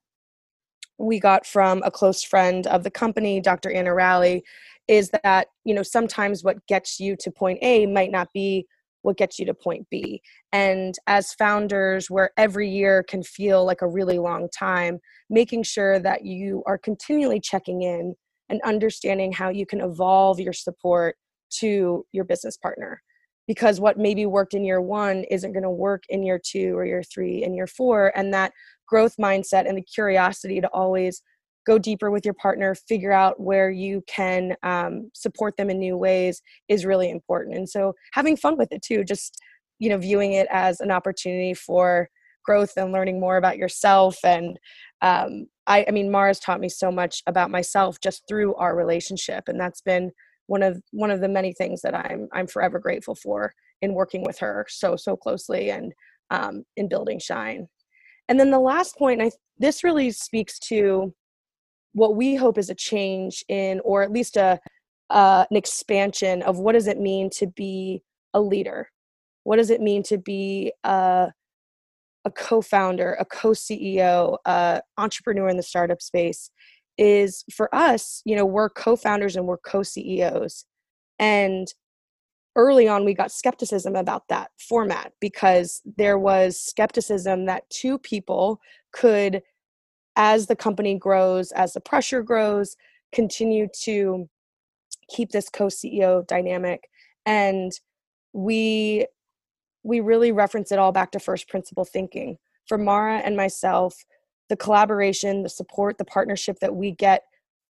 we 0.99 1.21
got 1.21 1.47
from 1.47 1.83
a 1.85 1.91
close 1.91 2.25
friend 2.25 2.67
of 2.67 2.83
the 2.83 2.91
company, 2.91 3.41
Dr. 3.41 3.71
Anna 3.71 3.95
Rowley, 3.95 4.43
is 4.89 5.11
that, 5.23 5.49
you 5.65 5.75
know, 5.75 5.83
sometimes 5.83 6.43
what 6.43 6.67
gets 6.67 6.99
you 6.99 7.15
to 7.21 7.31
point 7.31 7.61
A 7.63 7.87
might 7.87 8.11
not 8.11 8.33
be 8.33 8.67
what 9.03 9.17
gets 9.17 9.39
you 9.39 9.47
to 9.47 9.55
point 9.55 9.87
B. 9.91 10.21
And 10.53 10.95
as 11.07 11.33
founders, 11.35 12.11
where 12.11 12.31
every 12.37 12.69
year 12.69 13.03
can 13.03 13.23
feel 13.23 13.65
like 13.65 13.83
a 13.83 13.89
really 13.89 14.19
long 14.19 14.49
time, 14.57 14.99
making 15.31 15.63
sure 15.63 15.99
that 16.01 16.25
you 16.25 16.63
are 16.67 16.79
continually 16.79 17.41
checking 17.41 17.83
in 17.83 18.15
and 18.49 18.61
understanding 18.65 19.33
how 19.33 19.51
you 19.51 19.67
can 19.67 19.81
evolve 19.81 20.41
your 20.41 20.53
support 20.53 21.17
to 21.51 22.05
your 22.13 22.25
business 22.25 22.57
partner 22.57 23.03
because 23.49 23.81
what 23.81 23.99
maybe 23.99 24.27
worked 24.27 24.55
in 24.55 24.65
year 24.65 24.81
one 24.81 25.25
isn't 25.31 25.53
going 25.53 25.63
to 25.63 25.71
work 25.71 26.05
in 26.11 26.23
year 26.23 26.39
two 26.41 26.77
or 26.77 26.85
year 26.85 27.03
three 27.03 27.43
and 27.43 27.57
year 27.57 27.67
four 27.67 28.13
and 28.15 28.33
that 28.33 28.53
growth 28.87 29.17
mindset 29.19 29.67
and 29.67 29.77
the 29.77 29.83
curiosity 29.83 30.61
to 30.61 30.69
always 30.69 31.23
go 31.69 31.79
deeper 31.79 32.11
with 32.11 32.25
your 32.25 32.35
partner 32.35 32.75
figure 32.75 33.13
out 33.13 33.39
where 33.39 33.71
you 33.71 34.03
can 34.07 34.57
um, 34.63 35.11
support 35.13 35.55
them 35.59 35.69
in 35.69 35.79
new 35.79 35.99
ways 35.99 36.41
is 36.69 36.87
really 36.87 37.11
important. 37.11 37.55
And 37.57 37.69
so 37.69 37.93
having 38.15 38.39
fun 38.39 38.57
with 38.57 38.73
it 38.73 38.83
too 38.83 39.05
just 39.05 39.39
you 39.79 39.91
know 39.91 39.99
viewing 39.99 40.33
it 40.33 40.49
as 40.51 40.81
an 40.81 40.91
opportunity 40.91 41.55
for 41.55 42.09
growth 42.45 42.73
and 42.79 42.91
learning 42.91 43.21
more 43.21 43.37
about 43.37 43.59
yourself. 43.59 44.17
And 44.25 44.59
um, 45.03 45.47
I, 45.67 45.85
I 45.87 45.91
mean 45.91 46.11
Mara's 46.11 46.41
taught 46.41 46.61
me 46.61 46.71
so 46.71 46.91
much 46.91 47.23
about 47.27 47.51
myself 47.51 48.01
just 48.01 48.23
through 48.27 48.55
our 48.55 48.75
relationship. 48.75 49.45
And 49.47 49.61
that's 49.61 49.83
been 49.83 50.11
one 50.47 50.63
of 50.63 50.83
one 50.93 51.11
of 51.11 51.21
the 51.21 51.29
many 51.29 51.53
things 51.53 51.83
that 51.83 51.95
I'm 51.95 52.29
I'm 52.33 52.47
forever 52.47 52.79
grateful 52.79 53.15
for 53.15 53.53
in 53.83 53.93
working 53.93 54.25
with 54.25 54.39
her 54.39 54.65
so 54.71 54.97
so 54.97 55.17
closely 55.17 55.71
and 55.71 55.93
um, 56.31 56.65
in 56.77 56.89
building 56.89 57.19
Shine. 57.19 57.69
And 58.31 58.41
then 58.41 58.51
the 58.51 58.59
last 58.59 58.97
point, 58.97 59.21
I 59.21 59.31
this 59.59 59.85
really 59.85 60.11
speaks 60.11 60.59
to 60.71 61.13
what 61.93 62.17
we 62.17 62.35
hope 62.35 62.59
is 62.59 62.71
a 62.71 62.75
change 62.75 63.45
in, 63.49 63.81
or 63.85 64.03
at 64.03 64.13
least 64.13 64.37
a 64.37 64.61
uh, 65.11 65.47
an 65.51 65.57
expansion 65.57 66.43
of 66.43 66.59
what 66.59 66.73
does 66.73 66.87
it 66.87 67.01
mean 67.01 67.31
to 67.31 67.47
be 67.47 68.03
a 68.35 68.41
leader? 68.41 68.91
What 69.45 69.57
does 69.57 69.71
it 69.71 69.81
mean 69.81 70.03
to 70.05 70.19
be 70.19 70.73
a, 70.85 71.29
a 72.27 72.31
co-founder, 72.31 73.17
a 73.19 73.25
co-CEO, 73.25 74.37
a 74.45 74.83
entrepreneur 74.99 75.49
in 75.49 75.57
the 75.57 75.63
startup 75.63 76.03
space? 76.03 76.51
is 76.99 77.45
for 77.51 77.73
us, 77.75 78.21
you 78.25 78.37
know, 78.37 78.45
we're 78.45 78.69
co-founders 78.69 79.37
and 79.37 79.47
we're 79.47 79.59
co-CEOs. 79.59 80.67
And 81.19 81.69
early 82.57 82.89
on 82.89 83.05
we 83.05 83.15
got 83.15 83.31
skepticism 83.31 83.95
about 83.95 84.25
that 84.29 84.51
format 84.59 85.13
because 85.21 85.81
there 85.97 86.19
was 86.19 86.61
skepticism 86.61 87.47
that 87.47 87.63
two 87.71 87.99
people 87.99 88.61
could 88.93 89.43
as 90.19 90.49
the 90.49 90.57
company 90.57 90.99
grows, 90.99 91.53
as 91.53 91.73
the 91.73 91.81
pressure 91.81 92.23
grows, 92.23 92.77
continue 93.13 93.69
to 93.83 94.29
keep 95.09 95.31
this 95.31 95.49
co-CEO 95.49 96.27
dynamic. 96.27 96.89
And 97.25 97.73
we 98.35 99.07
we 99.85 100.01
really 100.01 100.33
reference 100.33 100.73
it 100.73 100.79
all 100.79 100.93
back 100.93 101.13
to 101.13 101.21
first 101.21 101.49
principle 101.49 101.85
thinking. 101.85 102.37
For 102.67 102.77
Mara 102.77 103.19
and 103.19 103.37
myself, 103.37 104.05
the 104.51 104.57
collaboration, 104.57 105.45
the 105.45 105.49
support, 105.49 105.97
the 105.97 106.05
partnership 106.05 106.59
that 106.61 106.75
we 106.75 106.91
get 106.91 107.23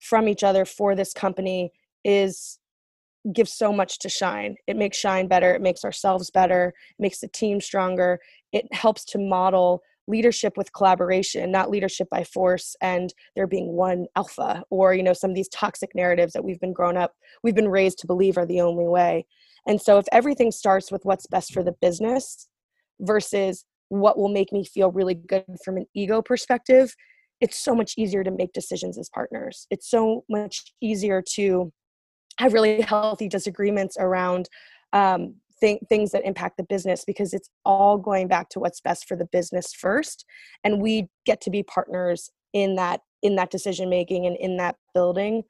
from 0.00 0.28
each 0.28 0.44
other 0.44 0.64
for 0.64 0.94
this 0.94 1.12
company 1.12 1.72
is 2.04 2.58
gives 3.32 3.52
so 3.52 3.72
much 3.72 3.98
to 3.98 4.08
shine. 4.08 4.56
It 4.68 4.76
makes 4.76 4.96
shine 4.96 5.26
better 5.26 5.52
it 5.52 5.60
makes 5.60 5.84
ourselves 5.84 6.30
better 6.30 6.68
it 6.68 7.02
makes 7.02 7.18
the 7.18 7.28
team 7.28 7.60
stronger. 7.60 8.20
It 8.52 8.72
helps 8.72 9.04
to 9.06 9.18
model 9.18 9.82
leadership 10.08 10.56
with 10.56 10.72
collaboration 10.72 11.50
not 11.50 11.70
leadership 11.70 12.08
by 12.10 12.22
force 12.22 12.76
and 12.80 13.12
there 13.34 13.46
being 13.46 13.72
one 13.72 14.06
alpha 14.16 14.62
or 14.70 14.94
you 14.94 15.02
know 15.02 15.12
some 15.12 15.30
of 15.30 15.36
these 15.36 15.48
toxic 15.48 15.94
narratives 15.94 16.32
that 16.32 16.44
we've 16.44 16.60
been 16.60 16.72
grown 16.72 16.96
up 16.96 17.12
we've 17.42 17.54
been 17.54 17.68
raised 17.68 17.98
to 17.98 18.06
believe 18.06 18.36
are 18.36 18.46
the 18.46 18.60
only 18.60 18.86
way. 18.86 19.26
And 19.66 19.80
so 19.80 19.98
if 19.98 20.06
everything 20.12 20.52
starts 20.52 20.92
with 20.92 21.04
what's 21.04 21.26
best 21.26 21.52
for 21.52 21.64
the 21.64 21.74
business 21.80 22.48
versus 23.00 23.64
what 23.88 24.16
will 24.16 24.28
make 24.28 24.52
me 24.52 24.64
feel 24.64 24.92
really 24.92 25.14
good 25.14 25.44
from 25.64 25.76
an 25.76 25.86
ego 25.94 26.22
perspective 26.22 26.94
it's 27.40 27.58
so 27.58 27.74
much 27.74 27.94
easier 27.98 28.24
to 28.24 28.30
make 28.30 28.52
decisions 28.52 28.98
as 28.98 29.10
partners. 29.10 29.66
It's 29.70 29.90
so 29.90 30.24
much 30.28 30.72
easier 30.80 31.22
to 31.34 31.72
have 32.38 32.52
really 32.52 32.80
healthy 32.80 33.28
disagreements 33.28 33.96
around 33.98 34.48
um, 34.92 35.34
th- 35.60 35.80
things 35.88 36.12
that 36.12 36.24
impact 36.24 36.56
the 36.56 36.62
business 36.62 37.04
because 37.04 37.32
it's 37.32 37.50
all 37.64 37.98
going 37.98 38.28
back 38.28 38.48
to 38.50 38.60
what's 38.60 38.80
best 38.80 39.06
for 39.06 39.16
the 39.16 39.26
business 39.26 39.72
first 39.72 40.24
and 40.64 40.80
we 40.80 41.08
get 41.24 41.40
to 41.40 41.50
be 41.50 41.62
partners 41.62 42.30
in 42.52 42.76
that 42.76 43.00
in 43.22 43.36
that 43.36 43.50
decision 43.50 43.88
making 43.88 44.26
and 44.26 44.36
in 44.36 44.56
that 44.56 44.76
building 44.94 45.42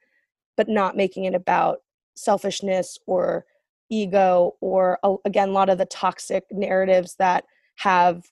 but 0.55 0.67
not 0.67 0.97
making 0.97 1.25
it 1.25 1.35
about 1.35 1.79
selfishness 2.15 2.97
or 3.05 3.45
ego 3.89 4.55
or 4.61 4.99
oh, 5.03 5.21
again 5.25 5.49
a 5.49 5.53
lot 5.53 5.69
of 5.69 5.77
the 5.77 5.85
toxic 5.85 6.43
narratives 6.51 7.15
that 7.19 7.43
have 7.75 8.23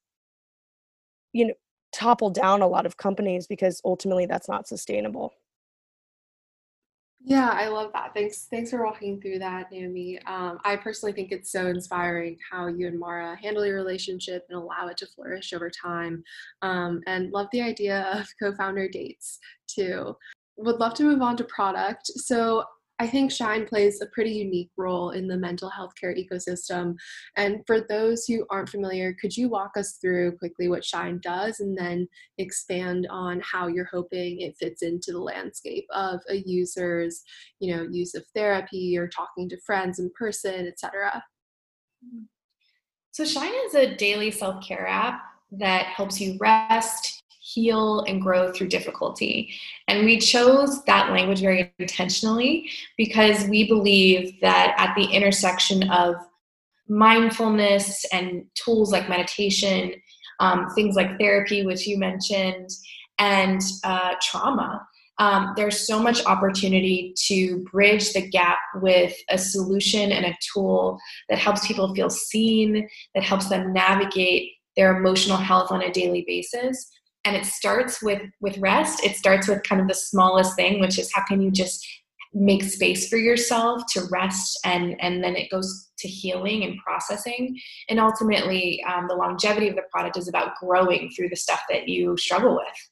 you 1.33 1.47
know 1.47 1.53
toppled 1.93 2.33
down 2.33 2.61
a 2.61 2.67
lot 2.67 2.85
of 2.85 2.97
companies 2.97 3.47
because 3.47 3.81
ultimately 3.85 4.25
that's 4.25 4.49
not 4.49 4.67
sustainable 4.67 5.31
yeah, 7.27 7.49
I 7.49 7.69
love 7.69 7.91
that. 7.93 8.13
Thanks, 8.13 8.45
thanks 8.51 8.69
for 8.69 8.85
walking 8.85 9.19
through 9.19 9.39
that, 9.39 9.71
Naomi. 9.71 10.19
Um, 10.27 10.59
I 10.63 10.75
personally 10.75 11.11
think 11.11 11.31
it's 11.31 11.51
so 11.51 11.65
inspiring 11.65 12.37
how 12.51 12.67
you 12.67 12.85
and 12.85 12.99
Mara 12.99 13.35
handle 13.41 13.65
your 13.65 13.77
relationship 13.77 14.45
and 14.47 14.59
allow 14.59 14.87
it 14.89 14.97
to 14.97 15.07
flourish 15.07 15.51
over 15.51 15.71
time. 15.71 16.23
Um, 16.61 17.01
and 17.07 17.31
love 17.31 17.47
the 17.51 17.63
idea 17.63 18.07
of 18.13 18.27
co-founder 18.39 18.89
dates 18.89 19.39
too. 19.65 20.15
Would 20.57 20.79
love 20.79 20.93
to 20.95 21.03
move 21.03 21.23
on 21.23 21.35
to 21.37 21.43
product. 21.45 22.05
So 22.05 22.63
I 22.97 23.07
think 23.07 23.29
Shine 23.29 23.65
plays 23.65 23.99
a 24.01 24.05
pretty 24.07 24.31
unique 24.31 24.71
role 24.77 25.09
in 25.09 25.27
the 25.27 25.35
mental 25.35 25.69
health 25.69 25.91
care 25.99 26.15
ecosystem. 26.15 26.95
And 27.35 27.61
for 27.67 27.81
those 27.81 28.25
who 28.25 28.45
aren't 28.49 28.69
familiar, 28.69 29.13
could 29.19 29.35
you 29.35 29.49
walk 29.49 29.71
us 29.77 29.97
through 30.01 30.37
quickly 30.37 30.69
what 30.69 30.85
Shine 30.85 31.19
does 31.21 31.59
and 31.59 31.77
then 31.77 32.07
expand 32.37 33.05
on 33.09 33.41
how 33.41 33.67
you're 33.67 33.89
hoping 33.91 34.39
it 34.39 34.55
fits 34.57 34.81
into 34.81 35.11
the 35.11 35.19
landscape 35.19 35.85
of 35.93 36.21
a 36.29 36.35
user's, 36.45 37.21
you 37.59 37.75
know, 37.75 37.85
use 37.91 38.15
of 38.15 38.23
therapy 38.33 38.97
or 38.97 39.09
talking 39.09 39.49
to 39.49 39.59
friends 39.65 39.99
in 39.99 40.09
person, 40.17 40.65
etc. 40.65 41.21
So 43.11 43.25
Shine 43.25 43.53
is 43.65 43.75
a 43.75 43.95
daily 43.95 44.31
self-care 44.31 44.87
app 44.87 45.21
that 45.51 45.85
helps 45.85 46.21
you 46.21 46.37
rest, 46.39 47.23
heal 47.45 48.03
and 48.07 48.21
grow 48.21 48.51
through 48.51 48.67
difficulty. 48.67 49.53
And 49.87 50.03
we 50.03 50.17
chose 50.17 50.83
that 50.85 51.11
language 51.11 51.41
very 51.41 51.71
intentionally 51.77 52.67
because 52.97 53.47
we 53.47 53.67
believe 53.67 54.41
that 54.41 54.73
at 54.77 54.95
the 54.95 55.05
intersection 55.05 55.89
of 55.91 56.15
mindfulness 56.87 58.03
and 58.11 58.45
tools 58.55 58.91
like 58.91 59.09
meditation, 59.09 59.93
um, 60.39 60.69
things 60.73 60.95
like 60.95 61.19
therapy, 61.19 61.63
which 61.63 61.85
you 61.85 61.99
mentioned, 61.99 62.69
and 63.19 63.61
uh, 63.83 64.15
trauma. 64.21 64.81
Um, 65.19 65.53
there's 65.55 65.87
so 65.87 65.99
much 65.99 66.25
opportunity 66.25 67.13
to 67.27 67.63
bridge 67.71 68.11
the 68.11 68.27
gap 68.27 68.57
with 68.81 69.15
a 69.29 69.37
solution 69.37 70.11
and 70.11 70.25
a 70.25 70.37
tool 70.53 70.99
that 71.29 71.37
helps 71.37 71.65
people 71.65 71.93
feel 71.93 72.09
seen, 72.09 72.89
that 73.13 73.23
helps 73.23 73.47
them 73.49 73.71
navigate 73.71 74.51
their 74.75 74.97
emotional 74.97 75.37
health 75.37 75.71
on 75.71 75.83
a 75.83 75.91
daily 75.91 76.25
basis 76.27 76.91
and 77.25 77.35
it 77.35 77.45
starts 77.45 78.01
with 78.01 78.21
with 78.39 78.57
rest. 78.59 79.03
It 79.03 79.15
starts 79.15 79.47
with 79.47 79.63
kind 79.63 79.81
of 79.81 79.87
the 79.87 79.93
smallest 79.93 80.55
thing 80.55 80.79
which 80.79 80.97
is 80.97 81.11
how 81.13 81.25
can 81.25 81.41
you 81.41 81.51
just 81.51 81.85
make 82.33 82.63
space 82.63 83.07
for 83.07 83.17
yourself 83.17 83.81
to 83.93 84.01
rest 84.11 84.59
and 84.65 84.95
and 85.01 85.23
then 85.23 85.35
it 85.35 85.49
goes 85.49 85.89
to 85.97 86.07
healing 86.07 86.63
and 86.63 86.77
processing. 86.79 87.57
And 87.89 87.99
ultimately 87.99 88.83
um, 88.83 89.07
the 89.07 89.15
longevity 89.15 89.69
of 89.69 89.75
the 89.75 89.83
product 89.91 90.17
is 90.17 90.27
about 90.27 90.55
growing 90.61 91.09
through 91.09 91.29
the 91.29 91.35
stuff 91.35 91.61
that 91.69 91.87
you 91.87 92.17
struggle 92.17 92.55
with. 92.55 92.89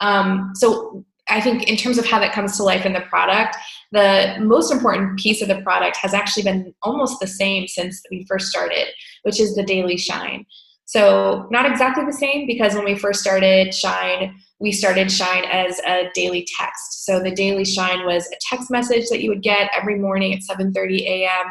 Um, 0.00 0.52
so 0.54 1.04
I 1.28 1.40
think 1.40 1.64
in 1.64 1.76
terms 1.76 1.98
of 1.98 2.06
how 2.06 2.18
that 2.20 2.32
comes 2.32 2.56
to 2.56 2.62
life 2.62 2.86
in 2.86 2.92
the 2.92 3.00
product, 3.00 3.56
the 3.92 4.36
most 4.40 4.72
important 4.72 5.18
piece 5.18 5.42
of 5.42 5.48
the 5.48 5.60
product 5.62 5.96
has 5.96 6.14
actually 6.14 6.44
been 6.44 6.72
almost 6.82 7.18
the 7.20 7.26
same 7.26 7.66
since 7.66 8.00
we 8.10 8.24
first 8.28 8.48
started, 8.48 8.86
which 9.24 9.40
is 9.40 9.54
the 9.54 9.64
daily 9.64 9.96
shine. 9.96 10.46
So, 10.86 11.48
not 11.50 11.70
exactly 11.70 12.04
the 12.04 12.12
same 12.12 12.46
because 12.46 12.74
when 12.74 12.84
we 12.84 12.96
first 12.96 13.20
started 13.20 13.74
Shine, 13.74 14.36
we 14.60 14.72
started 14.72 15.10
Shine 15.10 15.44
as 15.44 15.80
a 15.80 16.08
daily 16.14 16.46
text. 16.58 17.04
So, 17.04 17.20
the 17.20 17.32
daily 17.32 17.64
Shine 17.64 18.06
was 18.06 18.26
a 18.28 18.36
text 18.48 18.70
message 18.70 19.08
that 19.10 19.20
you 19.20 19.30
would 19.30 19.42
get 19.42 19.70
every 19.74 19.98
morning 19.98 20.32
at 20.32 20.40
7:30 20.40 21.02
a.m. 21.02 21.46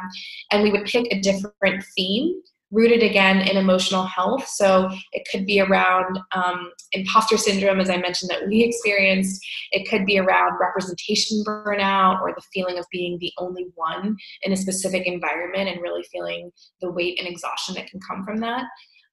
and 0.51 0.63
we 0.63 0.72
would 0.72 0.86
pick 0.86 1.08
a 1.12 1.20
different 1.20 1.84
theme 1.96 2.34
rooted 2.72 3.04
again 3.04 3.42
in 3.48 3.58
emotional 3.58 4.04
health. 4.04 4.48
So 4.48 4.89
it 5.13 5.27
could 5.32 5.46
be 5.46 5.62
around 5.62 6.20
um, 6.34 6.72
imposter 6.92 7.38
syndrome, 7.38 7.80
as 7.80 7.89
I 7.89 7.98
mentioned, 7.98 8.32
that 8.32 8.48
we 8.48 8.63
experienced. 8.63 9.42
It 9.72 9.88
could 9.89 10.06
be 10.06 10.20
around 10.20 10.58
representation 10.60 11.44
burnout 11.46 12.22
or 12.22 12.34
the 12.34 12.44
feeling 12.54 12.77
of 12.77 12.86
being 12.92 13.18
the 13.20 13.32
only 13.38 13.68
one 13.75 14.18
in 14.42 14.51
a 14.51 14.58
specific 14.58 15.06
environment 15.06 15.70
and 15.70 15.82
really 15.82 16.04
feeling 16.12 16.51
the 16.82 16.92
weight 16.92 17.20
and 17.20 17.27
exhaustion 17.27 17.75
that 17.75 17.88
can 17.88 18.00
come 18.01 18.25
from 18.25 18.38
that. 18.39 18.65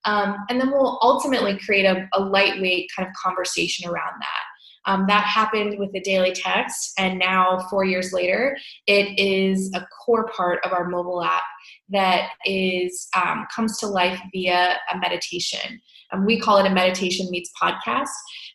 Um, 0.05 0.37
and 0.49 0.59
then 0.59 0.71
we'll 0.71 0.99
ultimately 1.01 1.57
create 1.57 1.85
a, 1.85 2.07
a 2.13 2.19
lightweight 2.19 2.89
kind 2.95 3.07
of 3.07 3.13
conversation 3.15 3.89
around 3.89 4.13
that. 4.19 4.43
Um, 4.85 5.05
that 5.07 5.23
happened 5.23 5.79
with 5.79 5.93
the 5.93 6.01
daily 6.01 6.33
text, 6.33 6.91
and 6.97 7.17
now, 7.17 7.65
four 7.69 7.85
years 7.85 8.11
later, 8.11 8.57
it 8.85 9.17
is 9.17 9.71
a 9.73 9.87
core 10.05 10.27
part 10.35 10.59
of 10.65 10.73
our 10.73 10.89
mobile 10.89 11.23
app 11.23 11.43
that 11.89 12.31
is 12.45 13.07
um, 13.15 13.47
comes 13.55 13.77
to 13.77 13.87
life 13.87 14.19
via 14.33 14.77
a 14.93 14.97
meditation. 14.97 15.79
We 16.25 16.37
call 16.39 16.57
it 16.57 16.69
a 16.69 16.73
meditation 16.73 17.27
meets 17.31 17.49
podcast. 17.59 18.09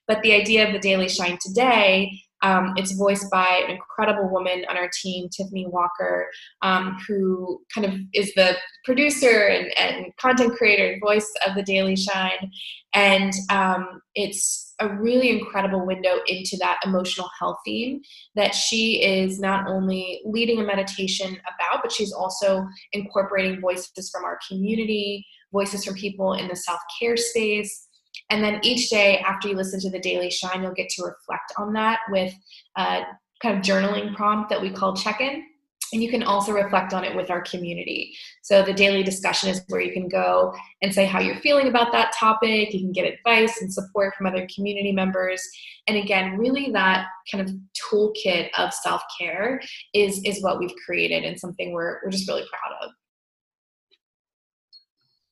But 0.07 0.23
the 0.23 0.33
idea 0.33 0.67
of 0.67 0.73
the 0.73 0.79
Daily 0.79 1.09
Shine 1.09 1.39
today 1.41 2.11
um, 2.43 2.75
it's 2.77 2.93
voiced 2.93 3.31
by 3.31 3.63
an 3.65 3.71
incredible 3.71 4.29
woman 4.31 4.65
on 4.69 4.77
our 4.77 4.91
team, 5.03 5.29
Tiffany 5.29 5.67
Walker, 5.67 6.29
um, 6.63 6.97
who 7.07 7.61
kind 7.75 7.87
of 7.87 7.95
is 8.15 8.33
the 8.35 8.57
producer 8.85 9.47
and, 9.49 9.77
and, 9.77 10.07
content 10.19 10.57
creator 10.57 10.93
and 10.93 11.01
voice 11.01 11.31
of 11.47 11.55
the 11.55 11.63
Daily 11.63 11.97
Shine. 11.97 12.51
And 12.95 13.33
um, 13.51 14.01
it's 14.15 14.75
a 14.81 14.89
really 14.89 15.31
incredible 15.31 15.85
window 15.85 16.19
into 16.27 16.57
that 16.61 16.79
emotional 16.85 17.29
health 17.39 17.59
theme 17.65 18.01
that 18.37 18.55
she 18.55 19.03
is 19.03 19.41
not 19.41 19.69
only 19.69 20.21
leading 20.25 20.61
a 20.61 20.65
meditation 20.65 21.33
about, 21.33 21.83
but 21.83 21.93
she's 21.93 22.13
also 22.13 22.67
incorporating 22.93 23.61
voices 23.61 24.11
from 24.11 24.25
our 24.25 24.39
community, 24.49 25.27
voices 25.53 25.85
from 25.85 25.95
people 25.95 26.35
in 26.35 26.49
the 26.49 26.57
self 26.57 26.81
care 27.01 27.17
space 27.17 27.88
and 28.31 28.43
then 28.43 28.61
each 28.63 28.91
day 28.91 29.19
after 29.19 29.49
you 29.49 29.55
listen 29.57 29.81
to 29.81 29.91
the 29.91 29.99
Daily 29.99 30.31
Shine, 30.31 30.63
you'll 30.63 30.73
get 30.73 30.89
to 30.91 31.03
reflect 31.03 31.53
on 31.57 31.73
that 31.75 32.01
with 32.11 32.35
a 32.77 33.03
kind 33.43 33.57
of 33.57 33.63
journaling 33.63 34.15
prompt 34.15 34.51
that 34.51 34.61
we 34.61 34.71
call 34.71 34.97
check 34.97 35.21
in. 35.21 35.45
And 35.93 36.03
you 36.03 36.11
can 36.11 36.23
also 36.23 36.53
reflect 36.53 36.93
on 36.93 37.03
it 37.03 37.17
with 37.17 37.31
our 37.31 37.41
community. 37.41 38.15
So 38.43 38.63
the 38.63 38.75
daily 38.75 39.03
discussion 39.03 39.49
is 39.49 39.63
where 39.69 39.81
you 39.81 39.93
can 39.93 40.07
go 40.07 40.55
and 40.83 40.93
say 40.93 41.07
how 41.07 41.19
you're 41.19 41.41
feeling 41.41 41.69
about 41.69 41.93
that 41.93 42.13
topic. 42.13 42.75
You 42.75 42.81
can 42.81 42.93
get 42.93 43.11
advice 43.11 43.63
and 43.63 43.73
support 43.73 44.15
from 44.15 44.27
other 44.27 44.47
community 44.55 44.93
members. 44.93 45.43
And 45.87 45.97
again, 45.97 46.37
really 46.37 46.71
that 46.73 47.07
kind 47.33 47.49
of 47.49 47.55
toolkit 47.91 48.51
of 48.59 48.75
self-care 48.75 49.63
is, 49.95 50.21
is 50.27 50.43
what 50.43 50.59
we've 50.59 50.75
created 50.85 51.25
and 51.25 51.41
something 51.41 51.73
we're, 51.73 52.01
we're 52.05 52.11
just 52.11 52.29
really 52.29 52.45
proud 52.51 52.77
of. 52.83 52.91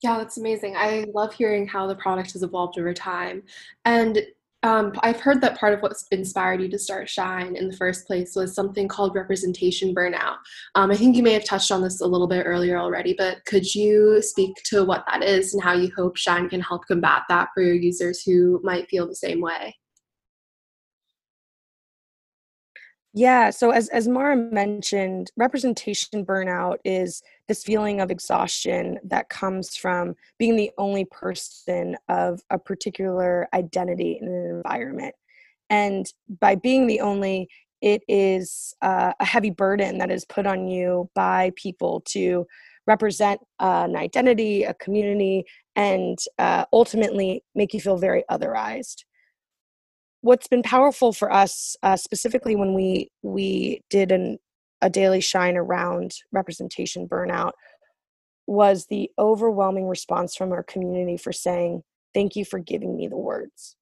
Yeah, 0.03 0.19
that's 0.19 0.37
amazing. 0.37 0.77
I 0.77 1.07
love 1.15 1.33
hearing 1.33 1.67
how 1.67 1.87
the 1.87 1.97
product 1.97 2.33
has 2.33 2.43
evolved 2.43 2.79
over 2.79 2.93
time. 2.93 3.43
And 3.85 4.23
um, 4.63 4.93
I've 5.01 5.21
heard 5.21 5.41
that 5.43 5.59
part 5.59 5.75
of 5.75 5.81
what 5.81 5.97
inspired 6.11 6.61
you 6.61 6.69
to 6.69 6.79
start 6.79 7.09
Shine 7.09 7.57
in 7.57 7.69
the 7.69 7.77
first 7.77 8.07
place 8.07 8.35
was 8.35 8.55
something 8.55 8.89
called 8.89 9.15
representation 9.15 9.95
burnout. 9.95 10.37
Um, 10.75 10.91
I 10.91 10.97
think 10.97 11.17
you 11.17 11.23
may 11.23 11.35
have 11.35 11.45
touched 11.45 11.71
on 11.71 11.83
this 11.83 12.01
a 12.01 12.07
little 12.07 12.27
bit 12.27 12.45
earlier 12.47 12.79
already, 12.79 13.15
but 13.17 13.45
could 13.47 13.75
you 13.75 14.21
speak 14.23 14.55
to 14.67 14.85
what 14.85 15.05
that 15.07 15.23
is 15.23 15.55
and 15.55 15.63
how 15.63 15.75
you 15.75 15.93
hope 15.97 16.17
Shine 16.17 16.49
can 16.49 16.61
help 16.61 16.87
combat 16.87 17.23
that 17.29 17.51
for 17.55 17.63
your 17.63 17.75
users 17.75 18.23
who 18.23 18.61
might 18.65 18.89
feel 18.89 19.07
the 19.07 19.15
same 19.15 19.41
way? 19.41 19.77
Yeah, 23.17 23.49
so 23.49 23.71
as 23.71 23.89
as 23.89 24.07
Mara 24.07 24.37
mentioned, 24.37 25.33
representation 25.39 26.23
burnout 26.27 26.77
is 26.85 27.23
this 27.49 27.65
feeling 27.65 27.99
of 28.03 28.11
exhaustion 28.11 28.99
that 29.05 29.31
comes 29.31 29.75
from 29.75 30.17
being 30.39 30.55
the 30.55 30.71
only 30.77 31.07
person 31.07 31.97
of 32.11 32.43
a 32.51 32.59
particular 32.59 33.49
identity 33.55 34.19
in 34.21 34.29
an 34.29 34.57
environment. 34.57 35.15
And 35.71 36.05
by 36.41 36.57
being 36.57 36.87
the 36.87 37.01
only, 37.01 37.49
it 37.81 38.03
is 38.07 38.75
uh, 38.83 39.15
a 39.19 39.25
heavy 39.25 39.51
burden 39.51 39.97
that 39.97 40.11
is 40.11 40.27
put 40.27 40.47
on 40.47 40.69
you 40.69 41.09
by 41.15 41.53
people 41.57 42.03
to 42.09 42.47
represent 42.87 43.41
uh, 43.61 43.87
an 43.89 43.97
identity, 43.97 44.65
a 44.65 44.75
community, 44.75 45.47
and 45.75 46.19
uh, 46.39 46.67
ultimately 46.71 47.43
make 47.55 47.73
you 47.73 47.81
feel 47.81 47.97
very 47.97 48.25
otherized 48.31 49.06
what's 50.27 50.49
been 50.49 50.63
powerful 50.63 51.13
for 51.13 51.33
us 51.33 51.77
uh, 51.85 51.97
specifically 51.97 52.57
when 52.57 52.75
we 52.75 53.09
we 53.23 53.81
did 53.91 54.11
an, 54.11 54.39
a 54.83 54.91
daily 54.91 55.21
shine 55.21 55.57
around 55.57 56.17
representation 56.33 57.09
burnout 57.09 57.53
was 58.49 58.87
the 58.87 59.09
overwhelming 59.19 59.87
response 59.87 60.35
from 60.35 60.51
our 60.51 60.65
community 60.65 61.17
for 61.17 61.33
saying 61.33 61.83
thank 62.13 62.35
you 62.35 62.45
for 62.45 62.59
giving 62.59 62.97
me 62.97 63.07
the 63.07 63.17
words. 63.17 63.77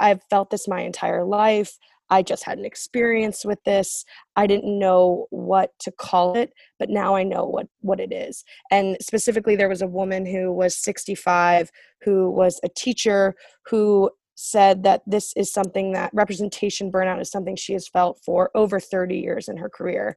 I've 0.00 0.22
felt 0.28 0.50
this 0.50 0.66
my 0.66 0.80
entire 0.80 1.24
life. 1.24 1.78
I 2.10 2.22
just 2.22 2.44
had 2.44 2.58
an 2.58 2.64
experience 2.64 3.44
with 3.44 3.62
this. 3.64 4.04
I 4.34 4.46
didn't 4.46 4.78
know 4.78 5.26
what 5.30 5.70
to 5.80 5.92
call 5.92 6.36
it 6.36 6.52
but 6.80 6.90
now 6.90 7.14
i 7.14 7.22
know 7.22 7.44
what 7.44 7.68
what 7.80 8.00
it 8.00 8.12
is. 8.12 8.44
And 8.72 8.96
specifically 9.00 9.54
there 9.54 9.68
was 9.68 9.82
a 9.82 9.86
woman 9.86 10.26
who 10.26 10.52
was 10.52 10.76
65 10.76 11.70
who 12.02 12.28
was 12.28 12.58
a 12.64 12.68
teacher 12.68 13.36
who 13.66 14.10
said 14.40 14.84
that 14.84 15.02
this 15.04 15.32
is 15.36 15.52
something 15.52 15.92
that 15.92 16.14
representation 16.14 16.92
burnout 16.92 17.20
is 17.20 17.28
something 17.28 17.56
she 17.56 17.72
has 17.72 17.88
felt 17.88 18.20
for 18.24 18.52
over 18.54 18.78
30 18.78 19.18
years 19.18 19.48
in 19.48 19.56
her 19.56 19.68
career. 19.68 20.14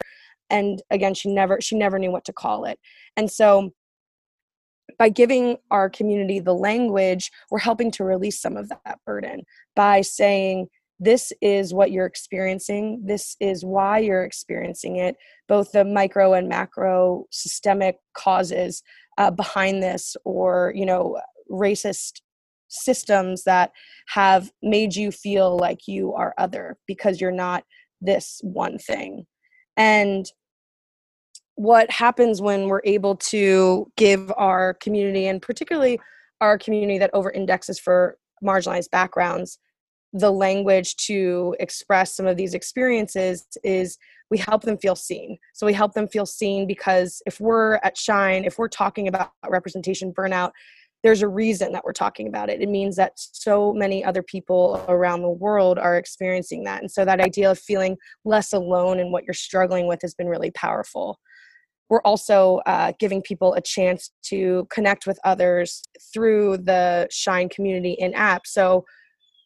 And 0.52 0.80
again 0.92 1.16
she 1.16 1.34
never 1.34 1.60
she 1.60 1.76
never 1.76 1.98
knew 1.98 2.12
what 2.12 2.26
to 2.26 2.34
call 2.34 2.66
it. 2.66 2.78
And 3.18 3.32
so 3.32 3.72
by 5.00 5.10
giving 5.10 5.58
our 5.72 5.90
community 5.90 6.40
the 6.40 6.54
language 6.54 7.32
we're 7.50 7.58
helping 7.58 7.90
to 7.92 8.04
release 8.04 8.40
some 8.40 8.58
of 8.58 8.70
that 8.70 9.00
burden 9.08 9.42
by 9.76 10.02
saying 10.02 10.68
this 11.00 11.34
is 11.42 11.74
what 11.74 11.92
you're 11.92 12.06
experiencing. 12.06 13.02
This 13.04 13.36
is 13.40 13.66
why 13.66 13.98
you're 13.98 14.24
experiencing 14.24 14.98
it. 14.98 15.16
Both 15.48 15.72
the 15.72 15.84
micro 15.84 16.34
and 16.34 16.48
macro 16.48 17.26
systemic 17.32 17.98
causes 18.14 18.84
uh, 19.18 19.32
behind 19.32 19.82
this 19.82 20.16
or 20.26 20.74
you 20.76 20.86
know 20.86 21.20
racist 21.50 22.22
systems 22.72 23.44
that 23.44 23.72
have 24.08 24.52
made 24.64 24.96
you 24.96 25.12
feel 25.12 25.58
like 25.58 25.88
you 25.88 26.14
are 26.14 26.34
other 26.38 26.78
because 26.88 27.22
you're 27.22 27.32
not 27.32 27.64
this 28.02 28.40
one 28.44 28.78
thing. 28.78 29.26
And 29.78 30.26
what 31.56 31.92
happens 31.92 32.42
when 32.42 32.68
we're 32.68 32.82
able 32.86 33.16
to 33.18 33.92
give 33.98 34.32
our 34.38 34.74
community, 34.76 35.28
and 35.28 35.42
particularly 35.42 36.00
our 36.40 36.58
community 36.58 36.98
that 36.98 37.12
over 37.14 37.30
indexes 37.30 37.80
for 37.80 38.18
marginalized 38.44 38.90
backgrounds, 38.90 39.60
the 40.14 40.32
language 40.32 40.96
to 40.96 41.56
express 41.60 42.16
some 42.16 42.26
of 42.26 42.36
these 42.36 42.54
experiences 42.54 43.46
is 43.64 43.98
we 44.30 44.38
help 44.38 44.64
them 44.64 44.78
feel 44.78 44.96
seen. 44.96 45.38
So 45.54 45.66
we 45.66 45.74
help 45.74 45.94
them 45.94 46.08
feel 46.08 46.26
seen 46.26 46.68
because 46.68 47.22
if 47.26 47.40
we're 47.40 47.76
at 47.84 47.98
Shine, 47.98 48.44
if 48.44 48.58
we're 48.58 48.68
talking 48.68 49.08
about 49.08 49.32
representation 49.48 50.14
burnout, 50.14 50.52
there's 51.04 51.22
a 51.22 51.28
reason 51.28 51.72
that 51.72 51.84
we're 51.84 51.94
talking 51.94 52.28
about 52.28 52.50
it. 52.50 52.62
It 52.62 52.70
means 52.70 52.96
that 52.96 53.14
so 53.16 53.74
many 53.74 54.04
other 54.04 54.22
people 54.22 54.84
around 54.88 55.22
the 55.22 55.30
world 55.30 55.80
are 55.80 55.98
experiencing 55.98 56.64
that. 56.66 56.82
And 56.82 56.92
so 56.92 57.06
that 57.06 57.20
idea 57.20 57.50
of 57.50 57.60
feeling 57.60 57.98
less 58.24 58.54
alone 58.54 59.00
in 59.00 59.12
what 59.12 59.24
you're 59.24 59.34
struggling 59.34 59.88
with 59.88 60.00
has 60.04 60.14
been 60.14 60.28
really 60.28 60.52
powerful. 60.52 61.20
We're 61.90 62.02
also 62.04 62.62
uh, 62.68 62.94
giving 63.00 63.22
people 63.22 63.54
a 63.54 63.62
chance 63.62 64.12
to 64.28 64.68
connect 64.72 65.08
with 65.08 65.20
others 65.26 65.82
through 66.14 66.60
the 66.60 67.08
Shine 67.12 67.50
community 67.50 67.96
in 68.00 68.14
app. 68.14 68.46
So, 68.46 68.86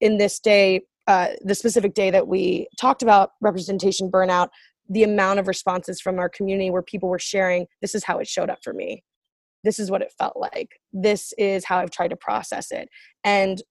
in 0.02 0.18
this 0.18 0.40
day, 0.40 0.82
uh, 1.08 1.30
the 1.42 1.56
specific 1.56 1.94
day 1.94 2.12
that 2.12 2.28
we 2.28 2.68
talked 2.80 3.02
about 3.02 3.32
representation 3.42 4.12
burnout, 4.12 4.50
the 4.90 5.04
amount 5.04 5.40
of 5.40 5.48
responses 5.48 6.02
from 6.02 6.20
our 6.20 6.30
community 6.30 6.70
where 6.70 6.84
people 6.84 7.10
were 7.10 7.18
sharing, 7.18 7.66
this 7.82 7.96
is 7.96 8.04
how 8.04 8.20
it 8.20 8.28
showed 8.28 8.50
up 8.50 8.60
for 8.62 8.74
me 8.74 9.04
this 9.66 9.80
is 9.80 9.92
what 9.92 10.02
it 10.02 10.14
felt 10.18 10.38
like. 10.38 10.80
This 10.94 11.34
is 11.38 11.66
how 11.66 11.80
i've 11.80 11.92
tried 11.92 12.10
to 12.10 12.16
process 12.16 12.72
it. 12.72 12.90
And 13.24 13.62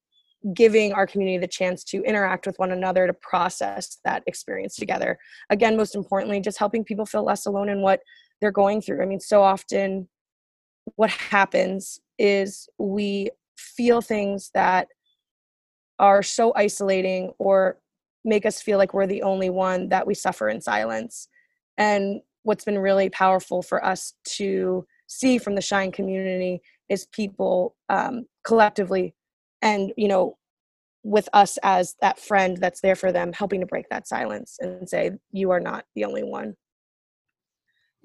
giving 0.52 0.92
our 0.92 1.06
community 1.06 1.38
the 1.38 1.48
chance 1.48 1.82
to 1.82 2.02
interact 2.02 2.46
with 2.46 2.58
one 2.58 2.70
another 2.70 3.06
to 3.06 3.14
process 3.14 3.98
that 4.04 4.22
experience 4.26 4.76
together. 4.76 5.18
Again 5.48 5.76
most 5.76 5.94
importantly 5.94 6.40
just 6.40 6.58
helping 6.58 6.84
people 6.84 7.06
feel 7.06 7.24
less 7.24 7.46
alone 7.46 7.70
in 7.70 7.80
what 7.80 8.00
they're 8.40 8.50
going 8.50 8.82
through. 8.82 9.02
I 9.02 9.06
mean 9.06 9.20
so 9.20 9.42
often 9.42 10.08
what 10.96 11.10
happens 11.10 11.98
is 12.18 12.68
we 12.78 13.30
feel 13.56 14.02
things 14.02 14.50
that 14.54 14.88
are 15.98 16.22
so 16.22 16.52
isolating 16.56 17.32
or 17.38 17.78
make 18.24 18.46
us 18.46 18.60
feel 18.60 18.78
like 18.78 18.94
we're 18.94 19.06
the 19.06 19.22
only 19.22 19.50
one 19.50 19.88
that 19.90 20.06
we 20.06 20.14
suffer 20.14 20.48
in 20.48 20.60
silence. 20.60 21.28
And 21.78 22.20
what's 22.42 22.64
been 22.64 22.78
really 22.78 23.10
powerful 23.10 23.62
for 23.62 23.84
us 23.84 24.14
to 24.36 24.86
see 25.06 25.38
from 25.38 25.54
the 25.54 25.60
shine 25.60 25.92
community 25.92 26.60
is 26.88 27.06
people 27.06 27.74
um, 27.88 28.26
collectively 28.44 29.14
and 29.62 29.92
you 29.96 30.08
know 30.08 30.36
with 31.02 31.28
us 31.34 31.58
as 31.62 31.96
that 32.00 32.18
friend 32.18 32.56
that's 32.58 32.80
there 32.80 32.96
for 32.96 33.12
them 33.12 33.32
helping 33.32 33.60
to 33.60 33.66
break 33.66 33.88
that 33.90 34.08
silence 34.08 34.56
and 34.60 34.88
say 34.88 35.10
you 35.32 35.50
are 35.50 35.60
not 35.60 35.84
the 35.94 36.04
only 36.04 36.22
one 36.22 36.54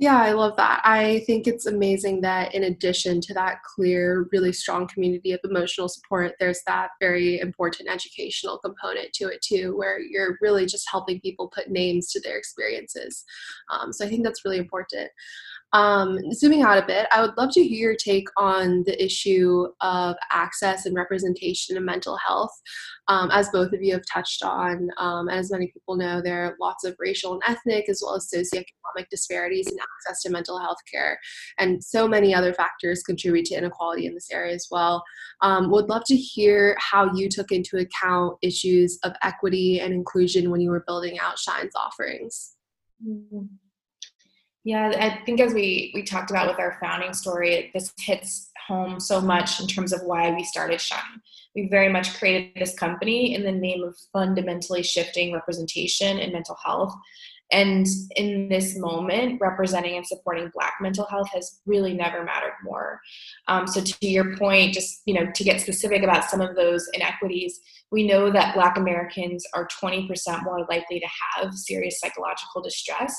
Yeah, 0.01 0.17
I 0.17 0.31
love 0.31 0.55
that. 0.55 0.81
I 0.85 1.25
think 1.27 1.45
it's 1.45 1.65
amazing 1.65 2.21
that 2.21 2.55
in 2.55 2.63
addition 2.63 3.19
to 3.19 3.33
that 3.33 3.63
clear, 3.63 4.29
really 4.31 4.53
strong 4.53 4.88
community 4.88 5.33
of 5.33 5.41
emotional 5.43 5.89
support, 5.89 6.35
there's 6.39 6.62
that 6.67 6.91
very 7.01 7.41
important 7.41 7.89
educational 7.89 8.57
component 8.59 9.12
to 9.15 9.25
it 9.25 9.41
too, 9.41 9.75
where 9.75 9.99
you're 9.99 10.38
really 10.39 10.65
just 10.65 10.89
helping 10.89 11.19
people 11.19 11.51
put 11.53 11.69
names 11.69 12.13
to 12.13 12.21
their 12.21 12.38
experiences. 12.38 13.25
Um, 13.73 13.91
so 13.91 14.05
I 14.05 14.07
think 14.07 14.23
that's 14.23 14.45
really 14.45 14.57
important. 14.57 15.09
Um, 15.71 16.32
zooming 16.34 16.63
out 16.63 16.82
a 16.82 16.86
bit, 16.86 17.08
I 17.12 17.21
would 17.21 17.38
love 17.38 17.51
to 17.53 17.63
hear 17.63 17.89
your 17.89 17.95
take 17.95 18.27
on 18.38 18.84
the 18.86 19.03
issue 19.03 19.67
of 19.82 20.15
access 20.32 20.86
and 20.86 20.95
representation 20.95 21.77
in 21.77 21.86
mental 21.86 22.17
health. 22.17 22.51
Um, 23.08 23.29
as 23.32 23.49
both 23.49 23.71
of 23.73 23.82
you 23.82 23.93
have 23.93 24.03
touched 24.12 24.43
on, 24.43 24.89
um, 24.97 25.29
as 25.29 25.51
many 25.51 25.67
people 25.67 25.95
know, 25.95 26.21
there 26.21 26.45
are 26.45 26.55
lots 26.60 26.84
of 26.84 26.95
racial 26.99 27.34
and 27.34 27.41
ethnic 27.47 27.88
as 27.89 28.01
well 28.03 28.15
as 28.15 28.29
socioeconomic 28.34 29.05
disparities 29.12 29.67
in 29.67 29.77
access 29.79 30.21
to 30.23 30.29
mental 30.29 30.60
health 30.60 30.79
care. 30.91 31.19
And 31.60 31.84
so 31.84 32.08
many 32.08 32.34
other 32.34 32.53
factors 32.53 33.03
contribute 33.03 33.45
to 33.45 33.55
inequality 33.55 34.05
in 34.05 34.13
this 34.13 34.32
area 34.32 34.53
as 34.53 34.67
well. 34.71 35.03
Um, 35.41 35.69
would 35.71 35.89
love 35.89 36.03
to 36.08 36.15
hear 36.15 36.75
how 36.79 37.13
you 37.13 37.29
took 37.29 37.51
into 37.51 37.77
account 37.77 38.38
issues 38.41 38.97
of 39.03 39.13
equity 39.23 39.79
and 39.79 39.93
inclusion 39.93 40.49
when 40.49 40.62
you 40.62 40.69
were 40.69 40.84
building 40.88 41.19
out 41.19 41.38
Shine's 41.38 41.75
offerings. 41.75 42.55
Mm-hmm. 43.08 43.45
Yeah, 44.65 44.91
I 45.00 45.24
think 45.26 45.39
as 45.39 45.54
we 45.54 45.91
we 45.93 46.04
talked 46.04 46.32
about 46.32 46.48
with 46.48 46.60
our 46.60 46.78
founding 46.82 47.13
story, 47.13 47.72
this 47.74 47.93
hits 47.98 48.52
home 48.67 49.00
so 49.00 49.22
much 49.22 49.60
in 49.60 49.67
terms 49.67 49.93
of 49.93 50.02
why 50.04 50.32
we 50.32 50.43
started 50.43 50.82
Shine. 50.82 51.22
We 51.56 51.67
very 51.69 51.89
much 51.89 52.17
created 52.19 52.52
this 52.56 52.76
company 52.76 53.34
in 53.34 53.43
the 53.43 53.52
name 53.52 53.84
of 53.84 53.98
fundamentally 54.13 54.84
shifting 54.84 55.34
representation 55.34 56.19
in 56.19 56.34
mental 56.34 56.58
health. 56.63 56.93
And 57.52 57.88
in 58.15 58.48
this 58.48 58.78
moment, 58.78 59.41
representing 59.41 59.95
and 59.95 60.06
supporting 60.06 60.52
Black 60.54 60.74
mental 60.80 61.08
health 61.08 61.30
has 61.34 61.62
really 61.65 61.95
never 61.95 62.24
mattered 62.24 62.54
more. 62.63 63.00
Um, 63.48 63.65
so, 63.65 63.82
to 63.82 64.08
your 64.08 64.38
point, 64.38 64.74
just 64.74 65.02
you 65.06 65.15
know, 65.15 65.26
to 65.34 65.43
get 65.43 65.62
specific 65.62 66.04
about 66.04 66.30
some 66.30 66.41
of 66.41 66.56
those 66.56 66.88
inequities, 66.93 67.60
we 67.91 68.06
know 68.06 68.30
that 68.30 68.54
Black 68.54 68.78
Americans 68.78 69.43
are 69.56 69.67
20% 69.82 70.43
more 70.43 70.67
likely 70.69 71.00
to 71.00 71.08
have 71.08 71.56
serious 71.56 72.00
psychological 72.00 72.62
distress 72.62 73.15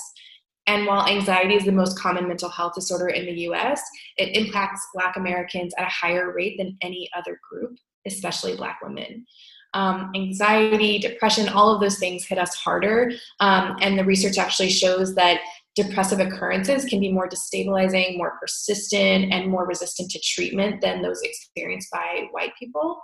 and 0.71 0.87
while 0.87 1.05
anxiety 1.05 1.55
is 1.55 1.65
the 1.65 1.71
most 1.73 1.99
common 1.99 2.29
mental 2.29 2.47
health 2.47 2.75
disorder 2.75 3.09
in 3.09 3.25
the 3.25 3.41
US, 3.49 3.81
it 4.15 4.37
impacts 4.37 4.87
Black 4.93 5.17
Americans 5.17 5.73
at 5.77 5.85
a 5.85 5.89
higher 5.89 6.33
rate 6.33 6.57
than 6.57 6.77
any 6.81 7.09
other 7.13 7.37
group, 7.49 7.75
especially 8.07 8.55
Black 8.55 8.79
women. 8.81 9.25
Um, 9.73 10.11
anxiety, 10.15 10.97
depression, 10.97 11.49
all 11.49 11.75
of 11.75 11.81
those 11.81 11.99
things 11.99 12.25
hit 12.25 12.37
us 12.37 12.55
harder. 12.55 13.11
Um, 13.41 13.75
and 13.81 13.99
the 13.99 14.05
research 14.05 14.37
actually 14.37 14.69
shows 14.69 15.13
that 15.15 15.41
depressive 15.75 16.21
occurrences 16.21 16.85
can 16.85 17.01
be 17.01 17.11
more 17.11 17.27
destabilizing, 17.27 18.17
more 18.17 18.37
persistent, 18.39 19.33
and 19.33 19.51
more 19.51 19.65
resistant 19.65 20.09
to 20.11 20.19
treatment 20.19 20.79
than 20.81 21.01
those 21.01 21.21
experienced 21.21 21.89
by 21.91 22.27
white 22.31 22.51
people. 22.57 23.01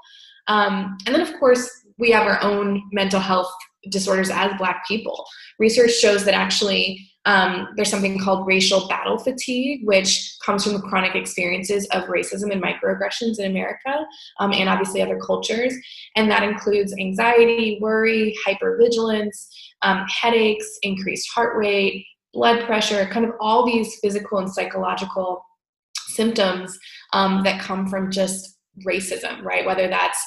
Um, 0.47 0.97
and 1.05 1.13
then, 1.13 1.21
of 1.21 1.37
course, 1.37 1.69
we 1.97 2.11
have 2.11 2.27
our 2.27 2.41
own 2.41 2.83
mental 2.93 3.19
health 3.19 3.51
disorders 3.89 4.29
as 4.29 4.51
Black 4.57 4.87
people. 4.87 5.25
Research 5.59 5.91
shows 5.91 6.23
that 6.25 6.33
actually 6.33 7.09
um, 7.27 7.67
there's 7.75 7.91
something 7.91 8.17
called 8.17 8.47
racial 8.47 8.87
battle 8.87 9.17
fatigue, 9.17 9.81
which 9.83 10.37
comes 10.45 10.63
from 10.63 10.73
the 10.73 10.79
chronic 10.79 11.13
experiences 11.13 11.85
of 11.87 12.05
racism 12.05 12.53
and 12.53 12.63
microaggressions 12.63 13.37
in 13.37 13.51
America 13.51 14.05
um, 14.39 14.53
and 14.53 14.69
obviously 14.69 15.01
other 15.01 15.19
cultures. 15.19 15.73
And 16.15 16.31
that 16.31 16.43
includes 16.43 16.95
anxiety, 16.97 17.79
worry, 17.81 18.33
hypervigilance, 18.47 19.49
um, 19.81 20.05
headaches, 20.07 20.79
increased 20.83 21.29
heart 21.35 21.57
rate, 21.57 22.05
blood 22.33 22.65
pressure, 22.65 23.05
kind 23.07 23.25
of 23.25 23.33
all 23.41 23.65
these 23.65 23.99
physical 24.01 24.39
and 24.39 24.49
psychological 24.49 25.43
symptoms 26.07 26.79
um, 27.11 27.43
that 27.43 27.59
come 27.59 27.87
from 27.87 28.09
just 28.09 28.55
racism, 28.87 29.43
right? 29.43 29.65
Whether 29.65 29.89
that's 29.89 30.17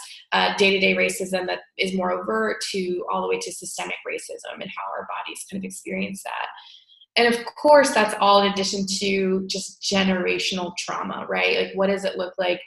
day 0.58 0.70
to 0.72 0.78
day 0.78 0.94
racism 0.94 1.46
that 1.46 1.60
is 1.78 1.94
more 1.94 2.12
overt 2.12 2.58
to 2.72 3.04
all 3.10 3.22
the 3.22 3.28
way 3.28 3.38
to 3.38 3.52
systemic 3.52 3.96
racism 4.06 4.60
and 4.60 4.70
how 4.76 4.92
our 4.92 5.08
bodies 5.08 5.44
kind 5.50 5.60
of 5.60 5.64
experience 5.64 6.22
that 6.22 6.48
and 7.16 7.32
of 7.32 7.44
course 7.44 7.92
that's 7.92 8.14
all 8.20 8.42
in 8.42 8.52
addition 8.52 8.86
to 8.86 9.46
just 9.46 9.82
generational 9.82 10.72
trauma 10.78 11.26
right? 11.28 11.58
Like 11.58 11.72
what 11.74 11.88
does 11.88 12.04
it 12.04 12.16
look 12.16 12.34
like 12.38 12.60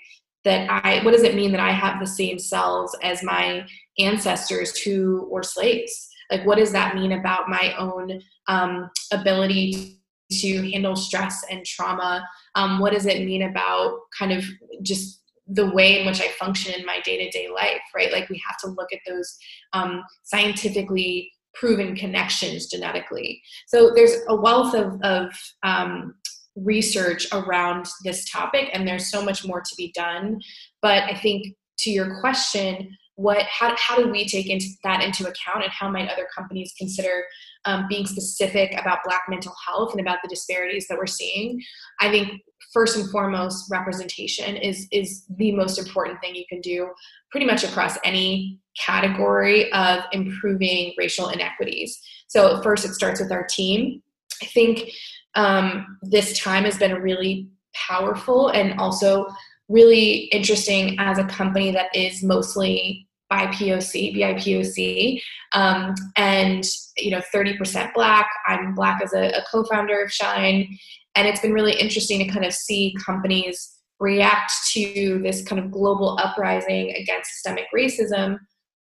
that 0.43 0.69
i 0.69 1.01
what 1.03 1.11
does 1.11 1.23
it 1.23 1.35
mean 1.35 1.53
that 1.53 1.61
i 1.61 1.71
have 1.71 2.01
the 2.01 2.05
same 2.05 2.37
cells 2.37 2.93
as 3.01 3.23
my 3.23 3.65
ancestors 3.99 4.77
who 4.79 5.27
were 5.31 5.43
slaves? 5.43 6.09
Like 6.31 6.45
what 6.45 6.57
does 6.57 6.71
that 6.71 6.95
mean 6.95 7.13
about 7.13 7.49
my 7.49 7.75
own 7.77 8.21
um, 8.47 8.89
ability 9.11 9.99
to 10.31 10.71
handle 10.71 10.95
stress 10.95 11.43
and 11.49 11.65
trauma? 11.65 12.27
Um, 12.55 12.79
what 12.79 12.93
does 12.93 13.05
it 13.05 13.25
mean 13.25 13.43
about 13.43 13.99
kind 14.17 14.31
of 14.31 14.43
just 14.81 15.21
the 15.47 15.69
way 15.71 15.99
in 15.99 16.07
which 16.07 16.21
i 16.21 16.29
function 16.29 16.73
in 16.73 16.85
my 16.85 17.01
day-to-day 17.01 17.49
life 17.53 17.81
right? 17.93 18.11
Like 18.11 18.29
we 18.29 18.41
have 18.47 18.57
to 18.59 18.67
look 18.67 18.93
at 18.93 18.99
those 19.07 19.37
um, 19.73 20.03
scientifically 20.23 21.31
proven 21.53 21.95
connections 21.95 22.67
genetically. 22.67 23.41
So 23.67 23.91
there's 23.95 24.15
a 24.27 24.35
wealth 24.35 24.73
of, 24.73 24.99
of 25.01 25.31
um, 25.63 26.15
research 26.55 27.27
around 27.31 27.87
this 28.03 28.29
topic, 28.29 28.69
and 28.73 28.87
there's 28.87 29.09
so 29.09 29.23
much 29.23 29.45
more 29.45 29.61
to 29.61 29.75
be 29.77 29.91
done. 29.95 30.39
But 30.81 31.03
I 31.03 31.15
think 31.15 31.55
to 31.79 31.89
your 31.89 32.19
question, 32.19 32.95
what 33.15 33.43
how, 33.43 33.75
how 33.77 33.95
do 33.95 34.09
we 34.09 34.27
take 34.27 34.49
into 34.49 34.65
that 34.83 35.03
into 35.03 35.23
account 35.23 35.63
and 35.63 35.71
how 35.71 35.89
might 35.89 36.09
other 36.09 36.27
companies 36.35 36.73
consider 36.77 37.25
um, 37.65 37.85
being 37.87 38.05
specific 38.05 38.73
about 38.79 38.99
black 39.05 39.23
mental 39.29 39.53
health 39.65 39.91
and 39.91 40.01
about 40.01 40.19
the 40.23 40.29
disparities 40.29 40.87
that 40.87 40.97
we're 40.97 41.05
seeing 41.07 41.61
i 41.99 42.09
think 42.09 42.41
first 42.73 42.97
and 42.97 43.09
foremost 43.11 43.69
representation 43.69 44.57
is 44.57 44.87
is 44.91 45.25
the 45.37 45.51
most 45.51 45.77
important 45.77 46.19
thing 46.21 46.35
you 46.35 46.45
can 46.49 46.59
do 46.61 46.89
pretty 47.31 47.45
much 47.45 47.63
across 47.63 47.97
any 48.03 48.59
category 48.79 49.71
of 49.73 50.03
improving 50.11 50.93
racial 50.97 51.29
inequities. 51.29 51.99
So 52.27 52.61
first 52.61 52.85
it 52.85 52.93
starts 52.93 53.19
with 53.19 53.31
our 53.31 53.45
team. 53.45 54.01
I 54.41 54.45
think 54.47 54.91
um, 55.35 55.97
this 56.01 56.39
time 56.39 56.63
has 56.63 56.77
been 56.77 56.93
really 56.93 57.49
powerful 57.73 58.49
and 58.49 58.79
also 58.79 59.27
really 59.69 60.25
interesting 60.25 60.95
as 60.99 61.17
a 61.17 61.23
company 61.25 61.71
that 61.71 61.95
is 61.95 62.23
mostly 62.23 63.07
BIPOC, 63.33 64.15
BIPOC, 64.15 65.21
um, 65.53 65.95
and 66.15 66.63
you 66.97 67.11
know, 67.11 67.21
30% 67.33 67.93
Black. 67.93 68.29
I'm 68.47 68.75
Black 68.75 69.01
as 69.01 69.13
a, 69.13 69.29
a 69.29 69.43
co-founder 69.51 70.03
of 70.03 70.11
Shine, 70.11 70.77
and 71.15 71.27
it's 71.27 71.41
been 71.41 71.53
really 71.53 71.73
interesting 71.79 72.19
to 72.19 72.31
kind 72.31 72.45
of 72.45 72.53
see 72.53 72.95
companies 73.03 73.79
react 73.99 74.51
to 74.73 75.21
this 75.23 75.43
kind 75.43 75.63
of 75.63 75.71
global 75.71 76.17
uprising 76.21 76.91
against 76.91 77.31
systemic 77.31 77.65
racism 77.75 78.37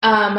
um, 0.03 0.38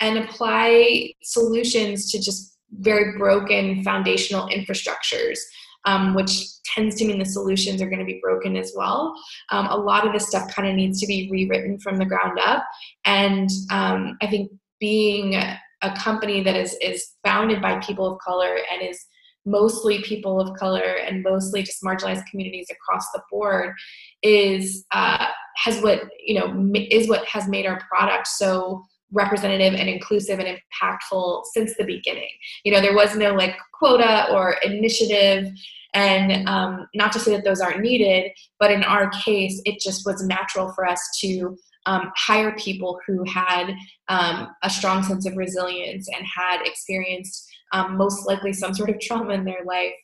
and 0.00 0.18
apply 0.18 1.12
solutions 1.22 2.10
to 2.10 2.18
just 2.18 2.56
very 2.78 3.16
broken 3.18 3.82
foundational 3.82 4.48
infrastructures 4.48 5.38
um, 5.84 6.14
which 6.14 6.46
tends 6.74 6.96
to 6.96 7.06
mean 7.06 7.18
the 7.18 7.24
solutions 7.24 7.82
are 7.82 7.88
going 7.88 7.98
to 7.98 8.04
be 8.04 8.20
broken 8.22 8.56
as 8.56 8.72
well. 8.76 9.14
Um, 9.50 9.66
a 9.66 9.76
lot 9.76 10.06
of 10.06 10.12
this 10.12 10.28
stuff 10.28 10.52
kind 10.54 10.68
of 10.68 10.74
needs 10.74 11.00
to 11.00 11.06
be 11.06 11.28
rewritten 11.30 11.78
from 11.78 11.96
the 11.96 12.04
ground 12.04 12.38
up. 12.44 12.64
And 13.04 13.50
um, 13.70 14.16
I 14.20 14.26
think 14.26 14.50
being 14.80 15.34
a 15.34 15.94
company 15.96 16.42
that 16.42 16.56
is, 16.56 16.76
is 16.80 17.12
founded 17.24 17.60
by 17.60 17.78
people 17.80 18.06
of 18.06 18.18
color 18.20 18.58
and 18.72 18.88
is 18.88 19.04
mostly 19.44 20.00
people 20.02 20.40
of 20.40 20.56
color 20.56 20.96
and 21.06 21.22
mostly 21.22 21.62
just 21.62 21.82
marginalized 21.82 22.24
communities 22.30 22.68
across 22.70 23.04
the 23.12 23.20
board 23.30 23.74
is 24.22 24.84
uh, 24.92 25.26
has 25.56 25.80
what 25.82 26.04
you 26.24 26.38
know 26.38 26.70
is 26.74 27.08
what 27.08 27.26
has 27.26 27.48
made 27.48 27.66
our 27.66 27.80
product 27.88 28.28
so 28.28 28.84
representative 29.12 29.74
and 29.74 29.88
inclusive 29.88 30.38
and 30.38 30.48
impactful 30.48 31.44
since 31.52 31.76
the 31.76 31.84
beginning. 31.84 32.30
You 32.64 32.72
know, 32.72 32.80
there 32.80 32.94
was 32.94 33.14
no 33.14 33.34
like 33.34 33.56
quota 33.72 34.28
or 34.32 34.56
initiative. 34.62 35.48
And 35.94 36.48
um, 36.48 36.86
not 36.94 37.12
to 37.12 37.18
say 37.20 37.32
that 37.32 37.44
those 37.44 37.60
aren't 37.60 37.80
needed, 37.80 38.32
but 38.58 38.70
in 38.70 38.82
our 38.82 39.10
case, 39.10 39.60
it 39.64 39.80
just 39.80 40.06
was 40.06 40.24
natural 40.24 40.72
for 40.72 40.86
us 40.86 41.00
to 41.20 41.56
um, 41.86 42.12
hire 42.16 42.54
people 42.56 42.98
who 43.06 43.24
had 43.24 43.74
um, 44.08 44.48
a 44.62 44.70
strong 44.70 45.02
sense 45.02 45.26
of 45.26 45.36
resilience 45.36 46.08
and 46.16 46.26
had 46.26 46.62
experienced 46.64 47.48
um, 47.72 47.96
most 47.96 48.26
likely 48.26 48.52
some 48.52 48.74
sort 48.74 48.90
of 48.90 49.00
trauma 49.00 49.32
in 49.32 49.44
their 49.44 49.64
life. 49.64 49.94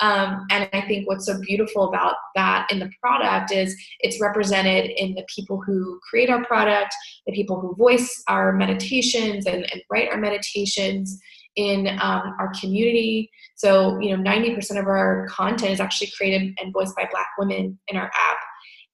Um, 0.00 0.46
and 0.50 0.68
I 0.72 0.80
think 0.82 1.08
what's 1.08 1.26
so 1.26 1.38
beautiful 1.40 1.88
about 1.88 2.14
that 2.36 2.68
in 2.70 2.78
the 2.78 2.90
product 3.02 3.52
is 3.52 3.76
it's 4.00 4.20
represented 4.20 4.90
in 4.96 5.14
the 5.14 5.26
people 5.34 5.60
who 5.60 5.98
create 6.08 6.30
our 6.30 6.44
product, 6.44 6.94
the 7.26 7.32
people 7.32 7.60
who 7.60 7.74
voice 7.74 8.22
our 8.28 8.52
meditations 8.52 9.46
and, 9.46 9.70
and 9.72 9.82
write 9.90 10.08
our 10.08 10.18
meditations 10.18 11.20
in 11.56 11.88
um, 12.00 12.34
our 12.38 12.52
community. 12.60 13.30
So, 13.56 13.98
you 14.00 14.16
know, 14.16 14.22
90% 14.22 14.78
of 14.78 14.86
our 14.86 15.26
content 15.28 15.72
is 15.72 15.80
actually 15.80 16.12
created 16.16 16.54
and 16.60 16.72
voiced 16.72 16.94
by 16.94 17.08
Black 17.10 17.28
women 17.38 17.78
in 17.88 17.96
our 17.96 18.06
app, 18.06 18.36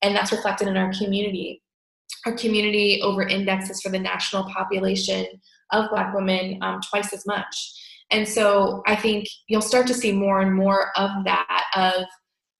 and 0.00 0.14
that's 0.14 0.32
reflected 0.32 0.68
in 0.68 0.76
our 0.76 0.92
community. 0.92 1.62
Our 2.26 2.32
community 2.32 3.00
over 3.02 3.22
indexes 3.22 3.82
for 3.82 3.90
the 3.90 3.98
national 3.98 4.44
population 4.44 5.26
of 5.72 5.90
Black 5.90 6.14
women 6.14 6.58
um, 6.62 6.80
twice 6.88 7.12
as 7.12 7.26
much. 7.26 7.78
And 8.10 8.28
so 8.28 8.82
I 8.86 8.94
think 8.94 9.26
you'll 9.48 9.62
start 9.62 9.86
to 9.88 9.94
see 9.94 10.12
more 10.12 10.40
and 10.40 10.54
more 10.54 10.90
of 10.96 11.10
that 11.24 11.64
of 11.74 12.04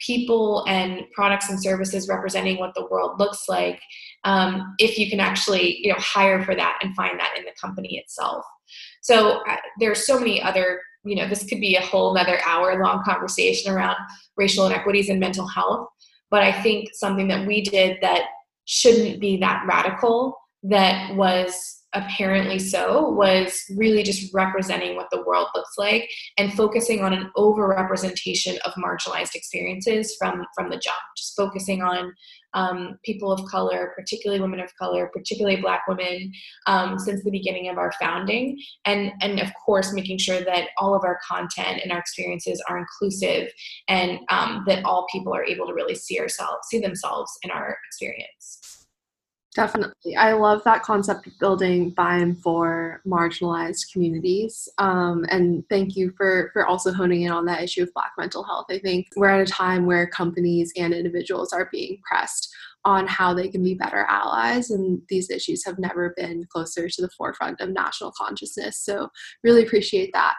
people 0.04 0.64
and 0.66 1.02
products 1.14 1.48
and 1.48 1.62
services 1.62 2.08
representing 2.08 2.58
what 2.58 2.74
the 2.74 2.86
world 2.90 3.18
looks 3.18 3.48
like 3.48 3.80
um, 4.24 4.74
if 4.78 4.98
you 4.98 5.08
can 5.08 5.20
actually 5.20 5.78
you 5.78 5.92
know 5.92 5.98
hire 5.98 6.42
for 6.44 6.54
that 6.54 6.78
and 6.82 6.94
find 6.94 7.18
that 7.18 7.34
in 7.38 7.44
the 7.44 7.52
company 7.60 7.98
itself 7.98 8.44
so 9.02 9.42
uh, 9.48 9.56
there's 9.78 10.06
so 10.06 10.18
many 10.18 10.42
other 10.42 10.80
you 11.04 11.16
know 11.16 11.28
this 11.28 11.44
could 11.44 11.60
be 11.60 11.76
a 11.76 11.80
whole 11.80 12.16
another 12.16 12.38
hour 12.46 12.82
long 12.82 13.02
conversation 13.04 13.72
around 13.72 13.96
racial 14.36 14.66
inequities 14.66 15.08
and 15.08 15.20
mental 15.20 15.46
health 15.46 15.88
but 16.30 16.42
i 16.42 16.52
think 16.62 16.88
something 16.92 17.28
that 17.28 17.46
we 17.46 17.62
did 17.62 17.98
that 18.00 18.22
shouldn't 18.64 19.20
be 19.20 19.36
that 19.36 19.64
radical 19.66 20.36
that 20.62 21.14
was 21.16 21.81
apparently 21.94 22.58
so 22.58 23.10
was 23.10 23.62
really 23.76 24.02
just 24.02 24.32
representing 24.32 24.96
what 24.96 25.08
the 25.10 25.22
world 25.24 25.48
looks 25.54 25.74
like 25.76 26.08
and 26.38 26.52
focusing 26.54 27.02
on 27.02 27.12
an 27.12 27.30
overrepresentation 27.36 28.58
of 28.60 28.72
marginalized 28.74 29.34
experiences 29.34 30.16
from 30.18 30.44
from 30.54 30.70
the 30.70 30.78
jump. 30.78 30.96
Just 31.16 31.36
focusing 31.36 31.82
on 31.82 32.12
um, 32.54 32.98
people 33.04 33.32
of 33.32 33.44
color 33.46 33.92
particularly 33.96 34.40
women 34.40 34.60
of 34.60 34.70
color 34.76 35.10
particularly 35.12 35.60
black 35.60 35.82
women 35.88 36.32
um, 36.66 36.98
since 36.98 37.24
the 37.24 37.30
beginning 37.30 37.68
of 37.68 37.78
our 37.78 37.92
founding 38.00 38.58
and 38.84 39.12
and 39.20 39.40
of 39.40 39.48
course 39.64 39.92
making 39.92 40.18
sure 40.18 40.40
that 40.40 40.68
all 40.78 40.94
of 40.94 41.04
our 41.04 41.18
content 41.26 41.80
and 41.82 41.92
our 41.92 41.98
experiences 41.98 42.62
are 42.68 42.78
inclusive 42.78 43.50
and 43.88 44.18
um, 44.28 44.64
that 44.66 44.84
all 44.84 45.06
people 45.10 45.34
are 45.34 45.44
able 45.44 45.66
to 45.66 45.74
really 45.74 45.94
see 45.94 46.20
ourselves 46.20 46.68
see 46.68 46.78
themselves 46.78 47.30
in 47.42 47.50
our 47.50 47.78
experience 47.88 48.81
Definitely. 49.54 50.16
I 50.16 50.32
love 50.32 50.64
that 50.64 50.82
concept 50.82 51.26
of 51.26 51.38
building 51.38 51.90
by 51.90 52.16
and 52.16 52.40
for 52.40 53.02
marginalized 53.06 53.92
communities. 53.92 54.66
Um, 54.78 55.26
and 55.28 55.62
thank 55.68 55.94
you 55.94 56.14
for, 56.16 56.48
for 56.54 56.64
also 56.66 56.90
honing 56.90 57.22
in 57.22 57.32
on 57.32 57.44
that 57.46 57.62
issue 57.62 57.82
of 57.82 57.92
Black 57.92 58.12
mental 58.16 58.42
health. 58.44 58.66
I 58.70 58.78
think 58.78 59.08
we're 59.14 59.28
at 59.28 59.46
a 59.46 59.52
time 59.52 59.84
where 59.84 60.06
companies 60.06 60.72
and 60.78 60.94
individuals 60.94 61.52
are 61.52 61.68
being 61.70 61.98
pressed 62.08 62.48
on 62.84 63.06
how 63.06 63.32
they 63.32 63.48
can 63.48 63.62
be 63.62 63.74
better 63.74 64.04
allies, 64.08 64.70
and 64.70 65.00
these 65.08 65.30
issues 65.30 65.64
have 65.64 65.78
never 65.78 66.12
been 66.16 66.44
closer 66.50 66.88
to 66.88 67.02
the 67.02 67.10
forefront 67.10 67.60
of 67.60 67.68
national 67.70 68.12
consciousness. 68.12 68.78
So, 68.78 69.08
really 69.44 69.62
appreciate 69.62 70.10
that. 70.14 70.34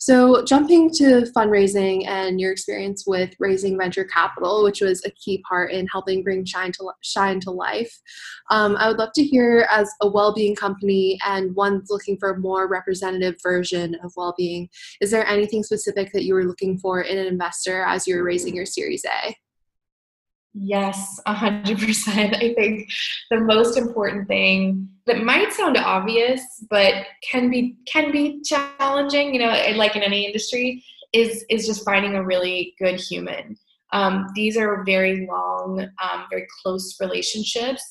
So, 0.00 0.44
jumping 0.44 0.90
to 0.92 1.26
fundraising 1.36 2.06
and 2.06 2.40
your 2.40 2.52
experience 2.52 3.04
with 3.04 3.34
raising 3.40 3.76
venture 3.76 4.04
capital, 4.04 4.62
which 4.62 4.80
was 4.80 5.04
a 5.04 5.10
key 5.10 5.42
part 5.48 5.72
in 5.72 5.88
helping 5.88 6.22
bring 6.22 6.44
Shine 6.44 6.70
to 6.72 6.92
Shine 7.02 7.40
to 7.40 7.50
life, 7.50 7.92
um, 8.50 8.76
I 8.76 8.86
would 8.86 8.98
love 8.98 9.12
to 9.16 9.24
hear 9.24 9.66
as 9.70 9.90
a 10.00 10.08
well-being 10.08 10.54
company 10.54 11.18
and 11.26 11.54
one 11.56 11.82
looking 11.90 12.16
for 12.16 12.30
a 12.30 12.38
more 12.38 12.68
representative 12.68 13.36
version 13.42 13.96
of 14.04 14.12
well-being. 14.16 14.68
Is 15.00 15.10
there 15.10 15.26
anything 15.26 15.64
specific 15.64 16.12
that 16.12 16.24
you 16.24 16.34
were 16.34 16.44
looking 16.44 16.78
for 16.78 17.00
in 17.00 17.18
an 17.18 17.26
investor 17.26 17.82
as 17.82 18.06
you 18.06 18.16
were 18.16 18.24
raising 18.24 18.54
your 18.54 18.66
Series 18.66 19.04
A? 19.04 19.34
Yes, 20.54 21.20
100%. 21.26 22.34
I 22.36 22.54
think 22.54 22.90
the 23.30 23.40
most 23.40 23.76
important 23.76 24.26
thing 24.28 24.88
that 25.06 25.22
might 25.22 25.52
sound 25.52 25.76
obvious 25.76 26.40
but 26.70 26.94
can 27.30 27.50
be 27.50 27.76
can 27.86 28.10
be 28.10 28.42
challenging, 28.44 29.34
you 29.34 29.40
know, 29.40 29.52
like 29.76 29.94
in 29.94 30.02
any 30.02 30.26
industry 30.26 30.82
is 31.12 31.44
is 31.48 31.66
just 31.66 31.84
finding 31.84 32.14
a 32.14 32.24
really 32.24 32.74
good 32.78 33.00
human. 33.00 33.56
Um, 33.92 34.26
these 34.34 34.56
are 34.56 34.84
very 34.84 35.26
long, 35.26 35.80
um, 35.80 36.24
very 36.30 36.46
close 36.62 36.98
relationships 37.00 37.82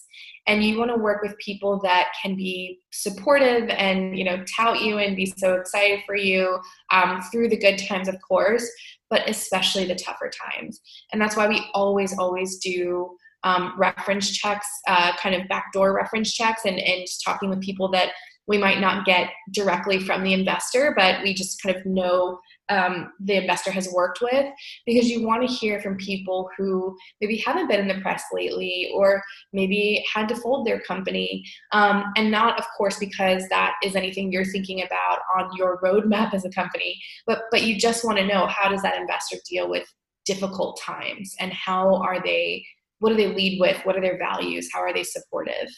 and 0.47 0.63
you 0.63 0.79
want 0.79 0.89
to 0.89 0.97
work 0.97 1.21
with 1.21 1.37
people 1.37 1.79
that 1.83 2.07
can 2.21 2.35
be 2.35 2.79
supportive 2.91 3.69
and 3.69 4.17
you 4.17 4.23
know 4.23 4.43
tout 4.55 4.81
you 4.81 4.97
and 4.97 5.15
be 5.15 5.25
so 5.37 5.55
excited 5.55 6.01
for 6.05 6.15
you 6.15 6.59
um, 6.91 7.21
through 7.31 7.49
the 7.49 7.57
good 7.57 7.77
times 7.77 8.07
of 8.07 8.15
course 8.27 8.69
but 9.09 9.27
especially 9.29 9.85
the 9.85 9.95
tougher 9.95 10.29
times. 10.29 10.81
And 11.11 11.21
that's 11.21 11.35
why 11.37 11.47
we 11.47 11.65
always 11.73 12.17
always 12.17 12.57
do 12.57 13.15
um, 13.43 13.73
reference 13.77 14.31
checks 14.31 14.67
uh, 14.87 15.15
kind 15.17 15.35
of 15.35 15.47
backdoor 15.47 15.93
reference 15.93 16.33
checks 16.33 16.63
and, 16.65 16.79
and 16.79 17.07
talking 17.23 17.49
with 17.49 17.61
people 17.61 17.89
that 17.91 18.11
we 18.47 18.57
might 18.57 18.79
not 18.79 19.05
get 19.05 19.29
directly 19.53 19.99
from 19.99 20.23
the 20.23 20.33
investor 20.33 20.93
but 20.97 21.21
we 21.21 21.33
just 21.33 21.61
kind 21.61 21.75
of 21.75 21.85
know 21.85 22.39
um, 22.69 23.13
the 23.19 23.35
investor 23.35 23.71
has 23.71 23.89
worked 23.93 24.21
with 24.21 24.45
because 24.85 25.09
you 25.09 25.25
want 25.25 25.47
to 25.47 25.53
hear 25.53 25.79
from 25.79 25.95
people 25.97 26.49
who 26.57 26.95
maybe 27.21 27.37
haven't 27.37 27.67
been 27.67 27.79
in 27.79 27.87
the 27.87 28.01
press 28.01 28.23
lately 28.33 28.91
or 28.93 29.21
maybe 29.53 30.05
had 30.13 30.27
to 30.29 30.35
fold 30.35 30.65
their 30.65 30.81
company 30.81 31.43
um, 31.71 32.03
and 32.17 32.29
not 32.29 32.59
of 32.59 32.65
course 32.77 32.97
because 32.99 33.47
that 33.49 33.73
is 33.83 33.95
anything 33.95 34.31
you're 34.31 34.45
thinking 34.45 34.81
about 34.83 35.19
on 35.37 35.49
your 35.55 35.79
roadmap 35.81 36.33
as 36.33 36.45
a 36.45 36.49
company 36.49 36.99
but 37.25 37.43
but 37.51 37.63
you 37.63 37.77
just 37.77 38.03
want 38.03 38.17
to 38.17 38.25
know 38.25 38.47
how 38.47 38.69
does 38.69 38.81
that 38.81 38.99
investor 38.99 39.37
deal 39.49 39.69
with 39.69 39.87
difficult 40.27 40.79
times? 40.79 41.33
And 41.39 41.51
how 41.53 41.95
are 41.95 42.21
they 42.21 42.63
what 42.99 43.09
do 43.09 43.15
they 43.15 43.33
lead 43.33 43.59
with? 43.59 43.77
What 43.85 43.95
are 43.95 44.01
their 44.01 44.17
values? 44.17 44.69
How 44.73 44.79
are 44.79 44.93
they 44.93 45.03
supportive 45.03 45.69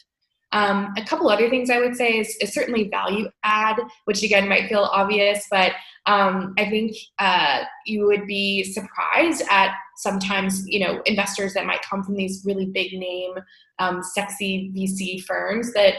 um, 0.51 0.93
a 0.97 1.03
couple 1.03 1.29
other 1.29 1.49
things 1.49 1.69
I 1.69 1.79
would 1.79 1.95
say 1.95 2.19
is, 2.19 2.35
is, 2.41 2.53
certainly 2.53 2.89
value 2.89 3.29
add, 3.43 3.77
which 4.05 4.23
again 4.23 4.49
might 4.49 4.67
feel 4.67 4.89
obvious, 4.91 5.45
but 5.51 5.73
um, 6.05 6.53
I 6.57 6.69
think 6.69 6.95
uh, 7.19 7.63
you 7.85 8.07
would 8.07 8.25
be 8.25 8.63
surprised 8.63 9.43
at 9.49 9.75
sometimes 9.97 10.67
you 10.67 10.79
know 10.79 11.01
investors 11.05 11.53
that 11.53 11.67
might 11.67 11.81
come 11.83 12.03
from 12.03 12.15
these 12.15 12.43
really 12.45 12.65
big 12.65 12.93
name, 12.93 13.33
um, 13.77 14.01
sexy 14.01 14.71
VC 14.75 15.23
firms 15.23 15.71
that 15.73 15.95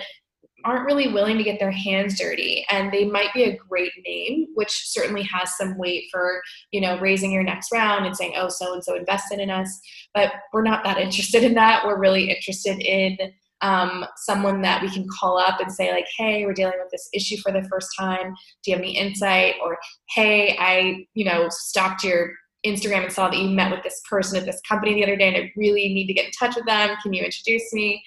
aren't 0.64 0.84
really 0.84 1.08
willing 1.08 1.38
to 1.38 1.44
get 1.44 1.58
their 1.58 1.70
hands 1.70 2.18
dirty 2.18 2.66
and 2.70 2.92
they 2.92 3.04
might 3.04 3.32
be 3.32 3.44
a 3.44 3.56
great 3.56 3.92
name 4.06 4.46
which 4.54 4.90
certainly 4.90 5.22
has 5.22 5.56
some 5.56 5.78
weight 5.78 6.04
for 6.10 6.42
you 6.70 6.82
know 6.82 6.98
raising 6.98 7.32
your 7.32 7.42
next 7.42 7.72
round 7.72 8.04
and 8.04 8.14
saying 8.14 8.34
oh 8.36 8.48
so 8.48 8.74
and 8.74 8.84
so 8.84 8.94
invested 8.94 9.38
in 9.38 9.50
us. 9.50 9.80
But 10.12 10.32
we're 10.52 10.62
not 10.62 10.84
that 10.84 10.98
interested 10.98 11.44
in 11.44 11.54
that. 11.54 11.86
We're 11.86 11.98
really 11.98 12.30
interested 12.30 12.78
in 12.80 13.16
um, 13.62 14.04
someone 14.16 14.62
that 14.62 14.82
we 14.82 14.90
can 14.90 15.06
call 15.18 15.38
up 15.38 15.60
and 15.60 15.72
say 15.72 15.92
like 15.92 16.06
hey 16.16 16.44
we're 16.44 16.52
dealing 16.52 16.78
with 16.78 16.90
this 16.90 17.08
issue 17.12 17.36
for 17.38 17.52
the 17.52 17.66
first 17.68 17.88
time. 17.98 18.34
Do 18.62 18.70
you 18.70 18.76
have 18.76 18.82
any 18.82 18.96
insight? 18.96 19.54
Or 19.62 19.78
hey 20.10 20.56
i 20.58 21.06
you 21.14 21.24
know 21.24 21.48
stalked 21.50 22.04
your 22.04 22.32
instagram 22.66 23.04
and 23.04 23.12
saw 23.12 23.28
that 23.28 23.38
you 23.38 23.48
met 23.48 23.70
with 23.70 23.82
this 23.82 24.02
person 24.08 24.38
at 24.38 24.44
this 24.44 24.60
company 24.68 24.94
the 24.94 25.02
other 25.02 25.16
day 25.16 25.28
and 25.28 25.36
i 25.36 25.52
really 25.56 25.94
need 25.94 26.06
to 26.06 26.12
get 26.12 26.26
in 26.26 26.30
touch 26.38 26.56
with 26.56 26.66
them. 26.66 26.96
Can 27.02 27.12
you 27.12 27.22
introduce 27.22 27.72
me? 27.72 28.02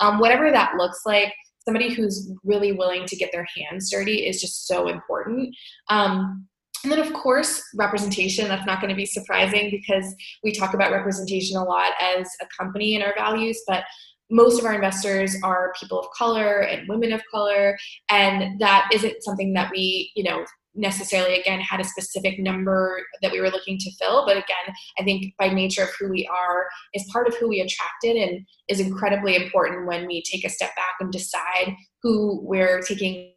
Um, 0.00 0.20
whatever 0.20 0.50
that 0.52 0.74
looks 0.76 1.00
like 1.04 1.32
somebody 1.68 1.92
who's 1.92 2.32
really 2.44 2.72
willing 2.72 3.04
to 3.04 3.16
get 3.16 3.30
their 3.30 3.46
hands 3.56 3.90
dirty 3.90 4.26
is 4.26 4.40
just 4.40 4.66
so 4.66 4.88
important. 4.88 5.54
Um, 5.90 6.48
and 6.82 6.92
then, 6.92 7.00
of 7.00 7.12
course, 7.12 7.60
representation. 7.74 8.48
That's 8.48 8.66
not 8.66 8.80
going 8.80 8.88
to 8.88 8.96
be 8.96 9.04
surprising 9.04 9.70
because 9.70 10.14
we 10.42 10.52
talk 10.52 10.72
about 10.72 10.92
representation 10.92 11.58
a 11.58 11.64
lot 11.64 11.92
as 12.00 12.26
a 12.40 12.46
company 12.56 12.94
in 12.94 13.02
our 13.02 13.12
values, 13.16 13.60
but 13.66 13.84
most 14.30 14.58
of 14.58 14.64
our 14.64 14.74
investors 14.74 15.36
are 15.42 15.72
people 15.78 15.98
of 15.98 16.06
color 16.16 16.60
and 16.60 16.88
women 16.88 17.12
of 17.12 17.22
color 17.30 17.78
and 18.10 18.60
that 18.60 18.90
isn't 18.92 19.22
something 19.22 19.52
that 19.54 19.70
we 19.70 20.12
you 20.14 20.22
know 20.22 20.44
necessarily 20.74 21.40
again 21.40 21.60
had 21.60 21.80
a 21.80 21.84
specific 21.84 22.38
number 22.38 23.00
that 23.22 23.32
we 23.32 23.40
were 23.40 23.50
looking 23.50 23.78
to 23.78 23.90
fill 23.98 24.24
but 24.26 24.36
again 24.36 24.74
i 24.98 25.02
think 25.02 25.34
by 25.38 25.48
nature 25.48 25.82
of 25.82 25.90
who 25.98 26.08
we 26.08 26.28
are 26.28 26.68
is 26.94 27.08
part 27.12 27.26
of 27.26 27.34
who 27.36 27.48
we 27.48 27.60
attracted 27.60 28.16
and 28.16 28.46
is 28.68 28.80
incredibly 28.80 29.34
important 29.34 29.86
when 29.86 30.06
we 30.06 30.22
take 30.22 30.44
a 30.44 30.50
step 30.50 30.74
back 30.76 30.94
and 31.00 31.10
decide 31.10 31.74
who 32.02 32.40
we're 32.42 32.80
taking 32.82 33.32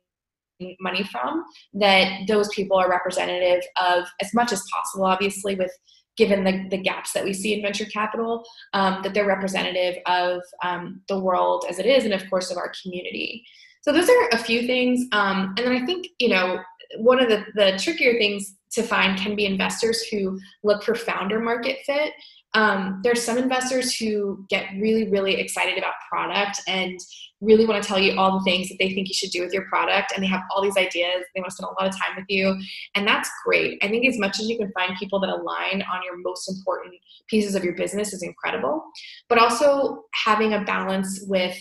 money 0.79 1.03
from 1.03 1.43
that 1.73 2.19
those 2.27 2.47
people 2.49 2.77
are 2.77 2.89
representative 2.89 3.63
of 3.81 4.05
as 4.21 4.31
much 4.33 4.51
as 4.51 4.63
possible 4.71 5.05
obviously 5.05 5.55
with 5.55 5.71
given 6.17 6.43
the, 6.43 6.67
the 6.69 6.77
gaps 6.77 7.13
that 7.13 7.23
we 7.23 7.33
see 7.33 7.53
in 7.53 7.61
venture 7.61 7.85
capital, 7.85 8.43
um, 8.73 9.01
that 9.03 9.13
they're 9.13 9.25
representative 9.25 9.95
of 10.05 10.41
um, 10.63 11.01
the 11.07 11.19
world 11.19 11.65
as 11.69 11.79
it 11.79 11.85
is, 11.85 12.05
and 12.05 12.13
of 12.13 12.29
course 12.29 12.51
of 12.51 12.57
our 12.57 12.71
community. 12.81 13.43
So 13.81 13.91
those 13.91 14.09
are 14.09 14.29
a 14.31 14.37
few 14.37 14.67
things. 14.67 15.05
Um, 15.11 15.55
and 15.57 15.65
then 15.65 15.81
I 15.81 15.85
think, 15.85 16.07
you 16.19 16.29
know, 16.29 16.59
one 16.97 17.21
of 17.21 17.29
the, 17.29 17.45
the 17.55 17.79
trickier 17.81 18.17
things 18.19 18.55
to 18.73 18.83
find 18.83 19.17
can 19.17 19.35
be 19.35 19.45
investors 19.45 20.01
who 20.03 20.39
look 20.63 20.83
for 20.83 20.95
founder 20.95 21.39
market 21.39 21.79
fit 21.85 22.13
um, 22.53 22.99
there's 23.03 23.23
some 23.23 23.37
investors 23.37 23.95
who 23.95 24.45
get 24.49 24.65
really 24.77 25.09
really 25.09 25.35
excited 25.35 25.77
about 25.77 25.93
product 26.09 26.61
and 26.67 26.99
really 27.41 27.65
want 27.65 27.81
to 27.81 27.87
tell 27.87 27.99
you 27.99 28.17
all 28.17 28.37
the 28.37 28.43
things 28.43 28.69
that 28.69 28.77
they 28.79 28.93
think 28.93 29.07
you 29.07 29.13
should 29.13 29.31
do 29.31 29.41
with 29.41 29.51
your 29.51 29.65
product 29.67 30.13
and 30.13 30.23
they 30.23 30.27
have 30.27 30.43
all 30.51 30.61
these 30.61 30.77
ideas 30.77 31.23
they 31.33 31.41
want 31.41 31.49
to 31.49 31.55
spend 31.55 31.67
a 31.67 31.83
lot 31.83 31.91
of 31.91 31.99
time 31.99 32.15
with 32.15 32.25
you 32.29 32.55
and 32.95 33.07
that's 33.07 33.29
great. 33.45 33.79
I 33.83 33.87
think 33.87 34.05
as 34.05 34.17
much 34.19 34.39
as 34.39 34.47
you 34.47 34.57
can 34.57 34.71
find 34.73 34.95
people 34.97 35.19
that 35.21 35.29
align 35.29 35.81
on 35.81 36.03
your 36.03 36.17
most 36.17 36.49
important 36.49 36.93
pieces 37.27 37.55
of 37.55 37.63
your 37.63 37.75
business 37.75 38.13
is 38.13 38.23
incredible 38.23 38.83
but 39.27 39.37
also 39.37 40.03
having 40.13 40.53
a 40.53 40.63
balance 40.63 41.23
with 41.27 41.57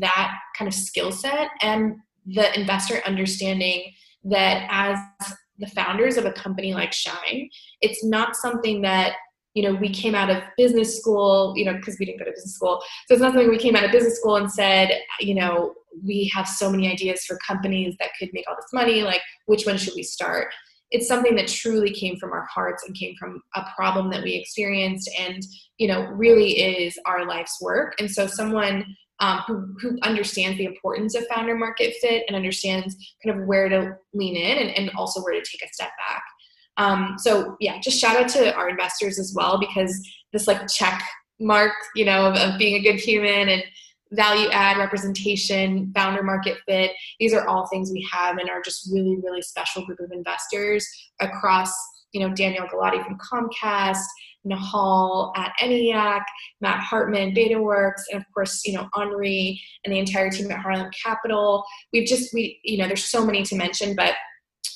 that 0.00 0.34
kind 0.56 0.68
of 0.68 0.74
skill 0.74 1.10
set 1.10 1.48
and 1.62 1.96
the 2.26 2.58
investor 2.58 3.00
understanding 3.06 3.90
that 4.24 4.66
as 4.70 4.98
the 5.58 5.66
founders 5.68 6.16
of 6.16 6.24
a 6.24 6.32
company 6.32 6.74
like 6.74 6.92
shine 6.92 7.48
it's 7.80 8.04
not 8.04 8.36
something 8.36 8.82
that 8.82 9.14
you 9.54 9.62
know, 9.62 9.74
we 9.74 9.90
came 9.90 10.14
out 10.14 10.30
of 10.30 10.42
business 10.56 10.98
school, 10.98 11.52
you 11.56 11.64
know, 11.64 11.74
because 11.74 11.96
we 11.98 12.06
didn't 12.06 12.18
go 12.18 12.24
to 12.24 12.32
business 12.32 12.54
school. 12.54 12.82
So 13.06 13.14
it's 13.14 13.20
not 13.20 13.32
something 13.32 13.50
we 13.50 13.58
came 13.58 13.76
out 13.76 13.84
of 13.84 13.92
business 13.92 14.18
school 14.18 14.36
and 14.36 14.50
said, 14.50 15.00
you 15.20 15.34
know, 15.34 15.74
we 16.04 16.30
have 16.34 16.48
so 16.48 16.70
many 16.70 16.90
ideas 16.90 17.24
for 17.24 17.38
companies 17.46 17.94
that 18.00 18.10
could 18.18 18.30
make 18.32 18.48
all 18.48 18.56
this 18.56 18.72
money. 18.72 19.02
Like, 19.02 19.20
which 19.46 19.66
one 19.66 19.76
should 19.76 19.94
we 19.94 20.02
start? 20.02 20.48
it's 20.92 21.08
something 21.08 21.34
that 21.34 21.48
truly 21.48 21.90
came 21.90 22.16
from 22.16 22.32
our 22.32 22.46
hearts 22.52 22.84
and 22.86 22.94
came 22.94 23.16
from 23.18 23.40
a 23.56 23.64
problem 23.74 24.10
that 24.10 24.22
we 24.22 24.34
experienced 24.34 25.10
and 25.18 25.42
you 25.78 25.88
know 25.88 26.02
really 26.12 26.60
is 26.60 26.98
our 27.06 27.26
life's 27.26 27.60
work 27.60 27.94
and 27.98 28.10
so 28.10 28.26
someone 28.26 28.84
um, 29.20 29.42
who, 29.46 29.74
who 29.80 29.98
understands 30.02 30.58
the 30.58 30.64
importance 30.64 31.14
of 31.14 31.26
founder 31.28 31.56
market 31.56 31.94
fit 32.00 32.24
and 32.26 32.36
understands 32.36 32.96
kind 33.24 33.38
of 33.38 33.46
where 33.46 33.68
to 33.68 33.96
lean 34.14 34.36
in 34.36 34.58
and, 34.58 34.70
and 34.76 34.90
also 34.96 35.22
where 35.22 35.34
to 35.34 35.40
take 35.40 35.68
a 35.68 35.72
step 35.72 35.90
back 36.08 36.22
um, 36.76 37.16
so 37.18 37.56
yeah 37.60 37.78
just 37.80 37.98
shout 37.98 38.16
out 38.16 38.28
to 38.28 38.54
our 38.54 38.68
investors 38.68 39.18
as 39.18 39.32
well 39.34 39.58
because 39.58 40.06
this 40.32 40.46
like 40.46 40.66
check 40.68 41.02
mark 41.40 41.72
you 41.94 42.04
know 42.04 42.26
of, 42.26 42.36
of 42.36 42.58
being 42.58 42.76
a 42.76 42.82
good 42.82 43.00
human 43.00 43.48
and 43.48 43.62
value 44.12 44.48
add 44.50 44.76
representation 44.76 45.90
founder 45.94 46.22
market 46.22 46.58
fit 46.66 46.92
these 47.18 47.32
are 47.32 47.46
all 47.48 47.66
things 47.66 47.90
we 47.90 48.06
have 48.12 48.36
and 48.38 48.50
are 48.50 48.62
just 48.62 48.90
really 48.92 49.16
really 49.22 49.42
special 49.42 49.84
group 49.86 50.00
of 50.00 50.12
investors 50.12 50.86
across 51.20 51.72
you 52.12 52.20
know 52.20 52.34
daniel 52.34 52.66
gulati 52.66 53.02
from 53.04 53.18
comcast 53.18 54.04
nihal 54.46 55.32
at 55.36 55.52
eniac 55.60 56.22
matt 56.60 56.80
hartman 56.80 57.34
betaworks 57.34 58.02
and 58.10 58.20
of 58.20 58.26
course 58.34 58.64
you 58.66 58.74
know 58.74 58.88
henri 58.94 59.60
and 59.84 59.94
the 59.94 59.98
entire 59.98 60.30
team 60.30 60.50
at 60.50 60.58
harlem 60.58 60.90
capital. 61.02 61.64
We've 61.92 62.06
just 62.06 62.32
we 62.34 62.60
you 62.64 62.78
know 62.78 62.86
there's 62.86 63.04
so 63.04 63.24
many 63.24 63.42
to 63.44 63.56
mention 63.56 63.94
but 63.94 64.14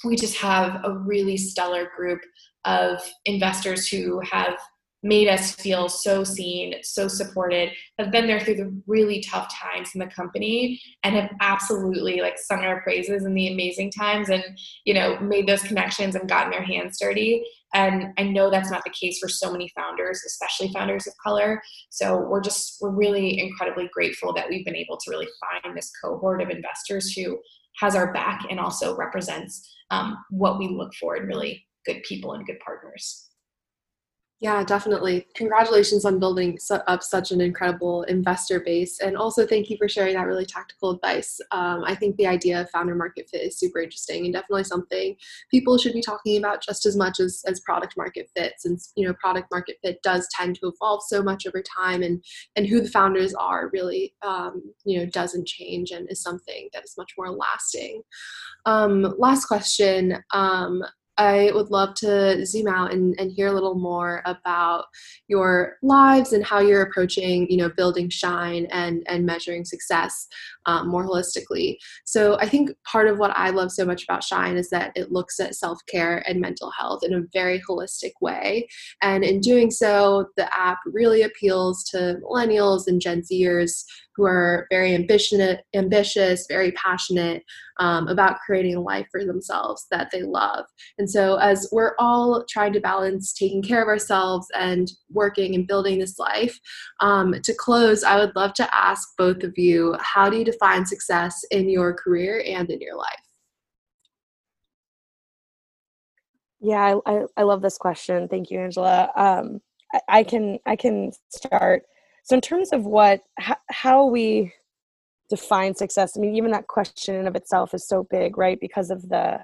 we 0.05 0.17
just 0.17 0.37
have 0.37 0.81
a 0.85 0.93
really 0.93 1.37
stellar 1.37 1.91
group 1.97 2.21
of 2.65 3.01
investors 3.25 3.89
who 3.89 4.21
have 4.21 4.57
made 5.03 5.29
us 5.29 5.53
feel 5.53 5.89
so 5.89 6.25
seen, 6.25 6.75
so 6.83 7.07
supported, 7.07 7.71
have 7.99 8.11
been 8.11 8.27
there 8.27 8.41
through 8.41 8.57
the 8.57 8.83
really 8.87 9.21
tough 9.21 9.49
times 9.55 9.91
in 9.95 10.01
the 10.01 10.07
company 10.07 10.81
and 11.05 11.15
have 11.15 11.31
absolutely 11.41 12.21
like 12.21 12.39
sung 12.39 12.61
our 12.61 12.81
praises 12.83 13.25
in 13.25 13.35
the 13.35 13.53
amazing 13.53 13.91
times 13.91 14.31
and, 14.31 14.43
you 14.85 14.93
know, 14.93 15.19
made 15.21 15.47
those 15.47 15.63
connections 15.63 16.17
and 16.17 16.29
gotten 16.29 16.51
their 16.51 16.63
hands 16.63 16.99
dirty. 17.01 17.45
And 17.75 18.15
I 18.17 18.23
know 18.23 18.51
that's 18.51 18.71
not 18.71 18.85
the 18.85 18.95
case 18.99 19.19
for 19.19 19.29
so 19.29 19.53
many 19.53 19.71
founders, 19.77 20.23
especially 20.27 20.73
founders 20.73 21.07
of 21.07 21.13
color. 21.23 21.63
So 21.91 22.27
we're 22.29 22.41
just, 22.41 22.79
we're 22.81 22.91
really 22.91 23.39
incredibly 23.39 23.89
grateful 23.93 24.33
that 24.35 24.49
we've 24.49 24.65
been 24.65 24.77
able 24.77 24.97
to 24.97 25.11
really 25.11 25.29
find 25.63 25.77
this 25.77 25.93
cohort 26.03 26.43
of 26.43 26.51
investors 26.51 27.13
who 27.13 27.39
has 27.79 27.95
our 27.95 28.13
back 28.13 28.47
and 28.51 28.59
also 28.59 28.97
represents 28.97 29.76
um, 29.91 30.17
what 30.31 30.59
we 30.59 30.69
look 30.69 30.93
for 30.95 31.17
in 31.17 31.27
really 31.27 31.65
good 31.85 32.03
people 32.03 32.33
and 32.33 32.47
good 32.47 32.59
partners. 32.65 33.26
Yeah, 34.39 34.63
definitely. 34.65 35.27
Congratulations 35.35 36.05
on 36.05 36.19
building 36.19 36.59
up 36.71 37.03
such 37.03 37.31
an 37.31 37.41
incredible 37.41 38.03
investor 38.03 38.61
base. 38.61 39.01
And 39.01 39.17
also, 39.17 39.47
thank 39.47 39.71
you 39.71 39.79
for 39.79 39.89
sharing 39.89 40.15
that 40.15 40.27
really 40.27 40.45
tactical 40.45 40.91
advice. 40.91 41.41
Um, 41.53 41.83
I 41.87 41.95
think 41.95 42.17
the 42.17 42.27
idea 42.27 42.61
of 42.61 42.69
founder 42.69 42.95
market 42.95 43.31
fit 43.31 43.41
is 43.41 43.59
super 43.59 43.79
interesting 43.79 44.27
and 44.27 44.35
definitely 44.35 44.65
something 44.65 45.17
people 45.51 45.79
should 45.79 45.95
be 45.95 46.03
talking 46.03 46.37
about 46.37 46.63
just 46.63 46.85
as 46.85 46.97
much 46.97 47.19
as, 47.19 47.43
as 47.47 47.61
product 47.61 47.95
market 47.97 48.29
fit, 48.37 48.53
since 48.59 48.93
you 48.95 49.07
know 49.07 49.15
product 49.15 49.49
market 49.51 49.79
fit 49.83 50.03
does 50.03 50.29
tend 50.39 50.57
to 50.57 50.69
evolve 50.69 51.01
so 51.07 51.23
much 51.23 51.47
over 51.47 51.63
time, 51.63 52.03
and 52.03 52.23
and 52.57 52.67
who 52.67 52.83
the 52.83 52.91
founders 52.91 53.33
are 53.35 53.71
really 53.73 54.15
um, 54.21 54.63
you 54.85 54.99
know 54.99 55.07
doesn't 55.07 55.47
change 55.49 55.93
and 55.93 56.11
is 56.11 56.21
something 56.21 56.69
that 56.75 56.85
is 56.85 56.95
much 56.99 57.13
more 57.17 57.31
lasting. 57.31 58.03
Um, 58.67 59.15
last 59.17 59.47
question. 59.47 60.23
I 61.19 61.51
would 61.55 61.71
love 61.71 61.95
to 61.97 62.45
zoom 62.47 62.69
out 62.69 62.93
and, 62.93 63.15
and 63.19 63.33
hear 63.33 63.49
a 63.49 63.53
little 63.53 63.75
more 63.75 64.23
about 64.27 64.85
your 65.29 65.77
lives 65.83 66.33
and 66.33 66.45
how 66.45 66.61
you're 66.61 66.83
approaching, 66.83 67.47
you 67.51 67.57
know, 67.57 67.71
building 67.71 68.09
shine 68.11 68.67
and 68.71 69.03
and 69.09 69.25
measuring 69.25 69.65
success 69.65 70.27
um, 70.67 70.89
more 70.89 71.07
holistically. 71.07 71.77
So 72.05 72.39
I 72.39 72.49
think 72.49 72.71
part 72.85 73.09
of 73.09 73.19
what 73.19 73.31
I 73.37 73.51
love 73.51 73.73
so 73.73 73.85
much 73.85 74.05
about 74.05 74.25
Shine 74.25 74.57
is 74.57 74.69
that 74.71 74.93
it 74.95 75.13
looks 75.13 75.41
at 75.41 75.55
self 75.55 75.79
care 75.89 76.23
and 76.29 76.41
mental 76.41 76.71
health 76.71 77.03
in 77.03 77.15
a 77.15 77.23
very 77.33 77.63
holistic 77.69 78.13
way, 78.21 78.69
and 79.03 79.25
in 79.25 79.41
doing 79.41 79.71
so, 79.71 80.27
the 80.37 80.49
app 80.57 80.79
really 80.87 81.23
appeals 81.23 81.85
to 81.91 82.19
millennials 82.23 82.87
and 82.87 83.01
Gen 83.01 83.23
Zers 83.23 83.85
who 84.17 84.25
are 84.25 84.67
very 84.71 84.95
ambitious, 84.95 85.59
ambitious, 85.75 86.47
very 86.49 86.73
passionate 86.73 87.43
um, 87.79 88.09
about 88.09 88.39
creating 88.45 88.75
a 88.75 88.81
life 88.81 89.07
for 89.11 89.25
themselves 89.25 89.87
that 89.91 90.09
they 90.11 90.23
love. 90.23 90.65
And 90.99 91.09
so, 91.09 91.37
as 91.37 91.69
we're 91.73 91.95
all 91.99 92.45
trying 92.49 92.73
to 92.73 92.81
balance 92.81 93.33
taking 93.33 93.63
care 93.63 93.83
of 93.83 93.89
ourselves 93.89 94.47
and 94.55 94.91
working 95.11 95.55
and 95.55 95.67
building 95.67 95.99
this 95.99 96.19
life, 96.19 96.59
um, 97.01 97.35
to 97.43 97.55
close, 97.55 98.03
I 98.03 98.17
would 98.19 98.35
love 98.35 98.55
to 98.55 98.75
ask 98.75 99.09
both 99.19 99.43
of 99.43 99.53
you 99.57 99.97
how 100.01 100.31
do 100.31 100.39
you 100.39 100.45
define 100.45 100.87
success 100.87 101.45
in 101.51 101.69
your 101.69 101.95
career 101.95 102.43
and 102.47 102.71
in 102.71 102.81
your 102.81 102.97
life? 102.97 103.21
Yeah, 106.61 106.99
I, 107.07 107.13
I, 107.13 107.23
I 107.37 107.43
love 107.43 107.63
this 107.63 107.77
question. 107.77 108.29
Thank 108.29 108.51
you, 108.51 108.59
Angela. 108.59 109.11
Um, 109.15 109.61
I, 109.93 110.01
I 110.09 110.23
can 110.25 110.59
I 110.67 110.77
can 110.77 111.13
start 111.29 111.85
so, 112.27 112.35
in 112.35 112.41
terms 112.41 112.73
of 112.73 112.85
what, 112.85 113.21
how, 113.39 113.57
how 113.71 114.07
we 114.07 114.53
define 115.31 115.77
success, 115.77 116.17
I 116.17 116.21
mean, 116.21 116.35
even 116.35 116.51
that 116.51 116.67
question 116.67 117.15
in 117.15 117.29
of 117.29 117.37
itself 117.37 117.73
is 117.73 117.87
so 117.87 118.05
big, 118.11 118.37
right? 118.37 118.59
Because 118.61 118.91
of 118.91 119.09
the 119.09 119.39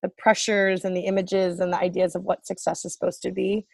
the 0.00 0.10
pressures 0.18 0.84
and 0.84 0.94
the 0.94 1.06
images 1.06 1.58
and 1.58 1.72
the 1.72 1.78
ideas 1.78 2.14
of 2.14 2.22
what 2.22 2.46
success 2.46 2.84
is 2.84 2.92
supposed 2.92 3.22
to 3.22 3.32
be. 3.32 3.66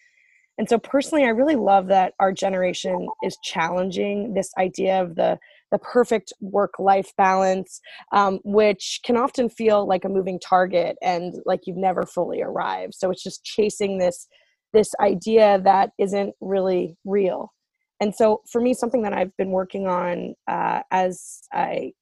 And 0.58 0.68
so 0.68 0.78
personally, 0.78 1.24
I 1.24 1.30
really 1.30 1.56
love 1.56 1.88
that 1.88 2.14
our 2.20 2.32
generation 2.32 3.08
is 3.24 3.36
challenging 3.42 4.32
this 4.32 4.50
idea 4.58 5.02
of 5.02 5.16
the 5.16 5.38
the 5.70 5.78
perfect 5.78 6.32
work 6.40 6.78
life 6.78 7.12
balance, 7.18 7.80
um, 8.12 8.40
which 8.44 9.00
can 9.04 9.18
often 9.18 9.50
feel 9.50 9.86
like 9.86 10.06
a 10.06 10.08
moving 10.08 10.40
target 10.40 10.96
and 11.02 11.34
like 11.44 11.60
you've 11.66 11.76
never 11.76 12.06
fully 12.06 12.40
arrived. 12.40 12.94
So 12.94 13.10
it's 13.10 13.22
just 13.22 13.44
chasing 13.44 13.98
this 13.98 14.26
this 14.72 14.92
idea 14.98 15.60
that 15.62 15.90
isn't 15.98 16.34
really 16.40 16.96
real 17.04 17.52
and 18.00 18.14
so 18.14 18.42
for 18.50 18.60
me 18.60 18.74
something 18.74 19.02
that 19.02 19.12
i've 19.12 19.36
been 19.36 19.50
working 19.50 19.86
on 19.86 20.34
uh, 20.48 20.80
as 20.90 21.42
i 21.52 21.92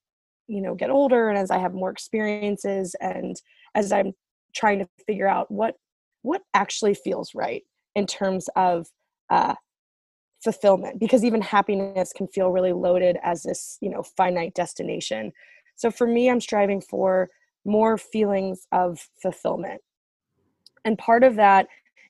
you 0.47 0.61
know 0.61 0.75
get 0.75 0.91
older 0.91 1.29
and 1.29 1.39
as 1.39 1.51
i 1.51 1.59
have 1.59 1.75
more 1.75 1.91
experiences 1.91 2.95
and 3.01 3.41
as 3.75 3.93
i'm 3.93 4.13
trying 4.55 4.79
to 4.79 4.89
figure 5.07 5.29
out 5.29 5.51
what 5.51 5.75
what 6.23 6.43
actually 6.55 6.95
feels 6.95 7.35
right 7.35 7.63
in 7.95 8.07
terms 8.07 8.49
of 8.57 8.87
uh, 9.31 9.55
fulfillment 10.43 11.01
because 11.01 11.25
even 11.25 11.43
happiness 11.43 12.13
can 12.13 12.29
feel 12.29 12.51
really 12.51 12.73
loaded 12.73 13.19
as 13.23 13.43
this 13.43 13.77
you 13.81 13.91
know 13.91 14.03
finite 14.03 14.55
destination. 14.55 15.33
So 15.77 15.91
for 15.91 16.07
me 16.07 16.31
i'm 16.31 16.41
striving 16.41 16.81
for 16.81 17.29
more 17.65 17.99
feelings 17.99 18.67
of 18.73 19.09
fulfillment. 19.21 19.81
And 20.85 20.97
part 20.97 21.25
of 21.25 21.37
that 21.37 21.67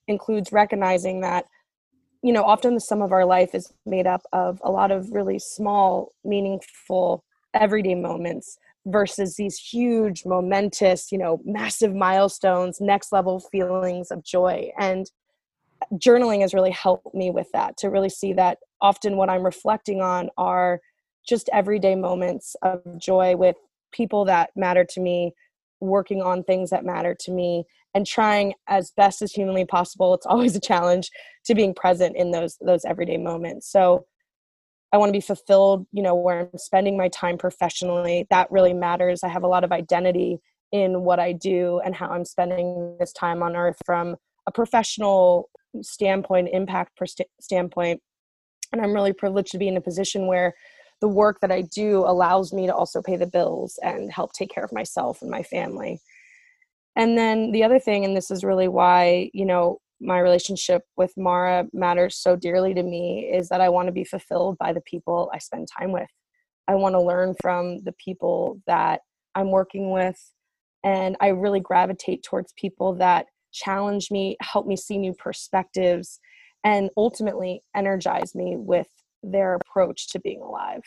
includes 0.07 0.53
recognizing 0.53 1.22
that 1.22 1.46
you 2.22 2.33
know 2.33 2.42
often 2.44 2.74
the 2.74 2.81
sum 2.81 3.02
of 3.02 3.12
our 3.12 3.24
life 3.24 3.54
is 3.54 3.72
made 3.87 4.07
up 4.07 4.22
of 4.33 4.61
a 4.64 4.70
lot 4.70 4.90
of 4.90 5.12
really 5.12 5.38
small 5.38 6.12
meaningful 6.24 7.24
everyday 7.54 7.94
moments 7.94 8.59
versus 8.87 9.37
these 9.37 9.59
huge 9.59 10.24
momentous 10.24 11.12
you 11.12 11.18
know 11.18 11.40
massive 11.44 11.94
milestones 11.94 12.81
next 12.81 13.12
level 13.12 13.40
feelings 13.40 14.11
of 14.11 14.24
joy. 14.24 14.70
And 14.78 15.11
journaling 15.94 16.40
has 16.40 16.54
really 16.54 16.70
helped 16.70 17.14
me 17.14 17.31
with 17.31 17.50
that 17.52 17.76
to 17.78 17.88
really 17.88 18.09
see 18.09 18.33
that 18.33 18.59
often 18.81 19.16
what 19.16 19.31
i'm 19.31 19.44
reflecting 19.44 20.00
on 20.00 20.28
are 20.37 20.81
just 21.26 21.48
everyday 21.52 21.94
moments 21.94 22.57
of 22.62 22.81
joy 22.98 23.37
with 23.37 23.57
people 23.92 24.24
that 24.24 24.50
matter 24.57 24.85
to 24.85 25.00
me 25.00 25.33
working 25.81 26.20
on 26.20 26.42
things 26.42 26.70
that 26.70 26.85
matter 26.85 27.14
to 27.18 27.31
me 27.31 27.64
and 27.94 28.07
trying 28.07 28.55
as 28.68 28.92
best 28.96 29.22
as 29.22 29.33
humanly 29.33 29.64
possible 29.64 30.14
it's 30.14 30.27
always 30.27 30.55
a 30.57 30.61
challenge 30.61 31.11
to 31.44 31.55
being 31.55 31.74
present 31.74 32.16
in 32.16 32.31
those 32.31 32.57
those 32.61 32.85
everyday 32.85 33.16
moments. 33.16 33.70
So 33.70 34.07
i 34.92 34.96
want 34.96 35.11
to 35.11 35.12
be 35.12 35.20
fulfilled 35.20 35.87
you 35.92 36.03
know 36.03 36.14
where 36.14 36.40
i'm 36.40 36.59
spending 36.59 36.96
my 36.96 37.09
time 37.09 37.38
professionally. 37.38 38.27
That 38.31 38.51
really 38.51 38.74
matters. 38.74 39.22
I 39.22 39.29
have 39.29 39.42
a 39.42 39.48
lot 39.48 39.64
of 39.64 39.72
identity 39.72 40.38
in 40.72 41.03
what 41.03 41.18
i 41.18 41.33
do 41.33 41.81
and 41.85 41.94
how 41.94 42.09
i'm 42.09 42.24
spending 42.24 42.96
this 43.01 43.12
time 43.12 43.42
on 43.42 43.57
earth 43.57 43.79
from 43.85 44.16
a 44.46 44.53
professional 44.53 45.51
standpoint 45.83 46.48
impact 46.53 46.98
standpoint. 47.40 48.01
And 48.72 48.83
i'm 48.83 48.92
really 48.92 49.12
privileged 49.12 49.53
to 49.53 49.59
be 49.59 49.68
in 49.68 49.77
a 49.77 49.81
position 49.81 50.27
where 50.27 50.55
the 51.01 51.09
work 51.09 51.40
that 51.40 51.53
I 51.53 51.62
do 51.62 51.98
allows 52.01 52.53
me 52.53 52.66
to 52.66 52.74
also 52.74 53.03
pay 53.03 53.16
the 53.16 53.27
bills 53.27 53.79
and 53.83 54.11
help 54.11 54.33
take 54.33 54.51
care 54.51 54.64
of 54.64 54.72
myself 54.72 55.22
and 55.22 55.31
my 55.31 55.42
family. 55.42 56.01
And 56.98 57.16
then 57.16 57.52
the 57.52 57.62
other 57.62 57.78
thing, 57.78 58.04
and 58.04 58.16
this 58.16 58.30
is 58.30 58.42
really 58.42 58.66
why, 58.66 59.31
you 59.33 59.46
know, 59.46 59.79
my 60.00 60.18
relationship 60.18 60.83
with 60.96 61.12
Mara 61.16 61.66
matters 61.73 62.16
so 62.16 62.35
dearly 62.35 62.75
to 62.75 62.83
me, 62.83 63.31
is 63.33 63.48
that 63.48 63.60
I 63.60 63.68
want 63.68 63.87
to 63.87 63.92
be 63.92 64.04
fulfilled 64.04 64.58
by 64.58 64.73
the 64.73 64.81
people 64.81 65.31
I 65.33 65.38
spend 65.38 65.68
time 65.79 65.92
with. 65.92 66.10
I 66.66 66.75
want 66.75 66.94
to 66.94 67.00
learn 67.00 67.37
from 67.40 67.85
the 67.85 67.92
people 67.92 68.60
that 68.66 69.00
I'm 69.37 69.52
working 69.52 69.92
with. 69.92 70.33
And 70.83 71.16
I 71.20 71.29
really 71.29 71.60
gravitate 71.60 72.25
towards 72.25 72.52
people 72.56 72.94
that 72.96 73.27
challenge 73.52 74.10
me, 74.10 74.37
help 74.40 74.66
me 74.66 74.77
see 74.77 74.98
new 74.98 75.14
perspectives, 75.14 76.18
and 76.64 76.90
ultimately 76.96 77.62
energize 77.77 78.35
me 78.35 78.56
with 78.56 78.88
their 79.23 79.54
approach 79.54 80.08
to 80.08 80.20
being 80.20 80.40
alive. 80.40 80.83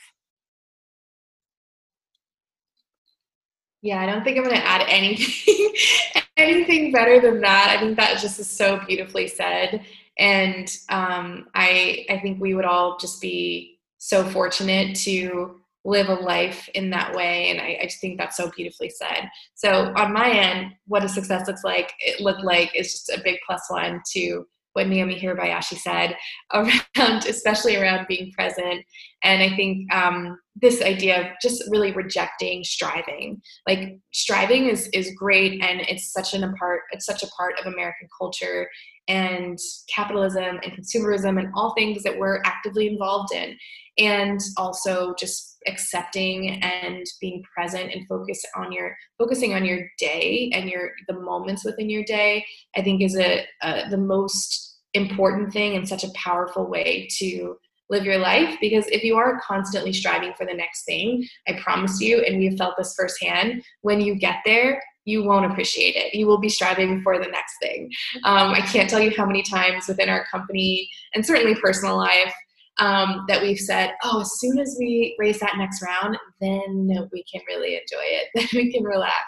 Yeah, 3.82 4.02
I 4.02 4.06
don't 4.06 4.24
think 4.24 4.38
I'm 4.38 4.44
going 4.44 4.56
to 4.56 4.66
add 4.66 4.86
anything 4.88 5.74
anything 6.38 6.92
better 6.92 7.20
than 7.20 7.42
that. 7.42 7.76
I 7.76 7.80
think 7.80 7.98
that 7.98 8.20
just 8.20 8.40
is 8.40 8.50
so 8.50 8.80
beautifully 8.86 9.28
said, 9.28 9.86
and 10.20 10.68
um, 10.90 11.48
I 11.56 12.06
I 12.10 12.20
think 12.20 12.40
we 12.40 12.54
would 12.54 12.66
all 12.66 12.98
just 12.98 13.22
be 13.22 13.80
so 13.98 14.24
fortunate 14.24 14.96
to 14.98 15.62
live 15.84 16.10
a 16.10 16.14
life 16.14 16.70
in 16.76 16.90
that 16.92 17.16
way. 17.16 17.50
And 17.50 17.60
I, 17.60 17.80
I, 17.82 17.86
just 17.86 18.00
think 18.02 18.18
that's 18.18 18.38
so 18.38 18.52
beautifully 18.56 18.90
said. 18.90 19.30
So 19.56 19.92
on 19.96 20.14
my 20.14 20.30
end 20.30 20.74
what 20.86 21.04
a 21.04 21.10
success 21.10 21.48
looks 21.48 21.64
like 21.64 21.92
it 22.00 22.22
looked 22.22 22.44
like 22.44 22.76
is 22.76 22.92
just 22.92 23.10
a 23.10 23.22
big 23.24 23.40
plus 23.48 23.66
one 23.70 24.02
to 24.14 24.46
what 24.74 24.88
Naomi 24.88 25.20
Hirabayashi 25.20 25.78
said 25.78 26.16
around, 26.54 27.26
especially 27.26 27.76
around 27.76 28.08
being 28.08 28.32
present. 28.32 28.86
And 29.24 29.42
I 29.42 29.56
think 29.56 29.94
um, 29.94 30.38
this 30.56 30.82
idea 30.82 31.22
of 31.22 31.28
just 31.42 31.64
really 31.70 31.92
rejecting 31.92 32.64
striving, 32.64 33.42
like 33.68 33.98
striving 34.14 34.68
is 34.68 34.88
is 34.94 35.14
great, 35.18 35.64
and 35.64 35.82
it's 35.82 36.12
such 36.12 36.34
an 36.34 36.44
a 36.44 36.54
part, 36.54 36.82
it's 36.92 37.06
such 37.06 37.24
a 37.24 37.28
part 37.38 37.60
of 37.60 37.72
American 37.72 38.08
culture 38.18 38.68
and 39.08 39.58
capitalism 39.94 40.60
and 40.64 40.74
consumerism 40.74 41.40
and 41.40 41.50
all 41.56 41.74
things 41.74 42.04
that 42.04 42.18
we're 42.18 42.42
actively 42.46 42.88
involved 42.88 43.34
in, 43.34 43.58
and 43.98 44.40
also 44.58 45.14
just 45.20 45.58
accepting 45.68 46.62
and 46.64 47.06
being 47.20 47.44
present 47.54 47.92
and 47.94 48.08
focus 48.08 48.44
on 48.56 48.72
your 48.72 48.96
focusing 49.18 49.54
on 49.54 49.64
your 49.64 49.88
day 50.00 50.50
and 50.54 50.70
your 50.70 50.92
the 51.08 51.14
moments 51.14 51.64
within 51.64 51.88
your 51.88 52.04
day 52.06 52.44
i 52.76 52.82
think 52.82 53.02
is 53.02 53.16
a, 53.16 53.46
a 53.62 53.88
the 53.92 53.98
most 53.98 54.80
important 54.94 55.54
thing 55.54 55.76
and 55.76 55.88
such 55.88 56.04
a 56.04 56.12
powerful 56.16 56.68
way 56.68 57.08
to 57.18 57.56
live 57.90 58.06
your 58.06 58.18
life. 58.18 58.58
Because 58.62 58.88
if 58.88 59.04
you 59.04 59.18
are 59.18 59.42
constantly 59.42 59.92
striving 59.94 60.34
for 60.38 60.46
the 60.46 60.54
next 60.54 60.86
thing 60.86 61.26
i 61.48 61.54
promise 61.62 62.02
you 62.02 62.22
and 62.22 62.40
we've 62.40 62.58
felt 62.58 62.76
this 62.78 62.96
firsthand 62.98 63.64
when 63.82 64.02
you 64.02 64.16
get 64.16 64.38
there 64.46 64.82
you 65.06 65.24
won't 65.24 65.52
appreciate 65.52 65.96
it. 65.96 66.14
You 66.14 66.28
will 66.28 66.38
be 66.38 66.50
striving 66.50 67.02
for 67.02 67.18
the 67.18 67.28
next 67.28 67.56
thing. 67.62 67.90
Um, 68.24 68.52
i 68.54 68.62
can't 68.62 68.90
tell 68.90 69.00
you 69.00 69.12
how 69.16 69.26
many 69.26 69.44
times 69.44 69.88
within 69.88 70.10
our 70.10 70.26
company 70.26 70.90
and 71.14 71.26
certainly 71.26 71.56
personal 71.56 71.98
life 71.98 72.34
um, 72.80 73.26
that 73.28 73.42
we've 73.42 73.60
said, 73.60 73.92
oh, 74.04 74.22
as 74.22 74.40
soon 74.40 74.58
as 74.58 74.76
we 74.80 75.16
race 75.20 75.40
that 75.40 75.58
next 75.58 75.84
round, 75.84 76.18
then 76.40 76.90
we 77.12 77.24
can 77.32 77.42
really 77.48 77.76
enjoy 77.76 78.04
it. 78.04 78.28
Then 78.36 78.48
we 78.54 78.72
can 78.72 78.84
relax. 78.84 79.24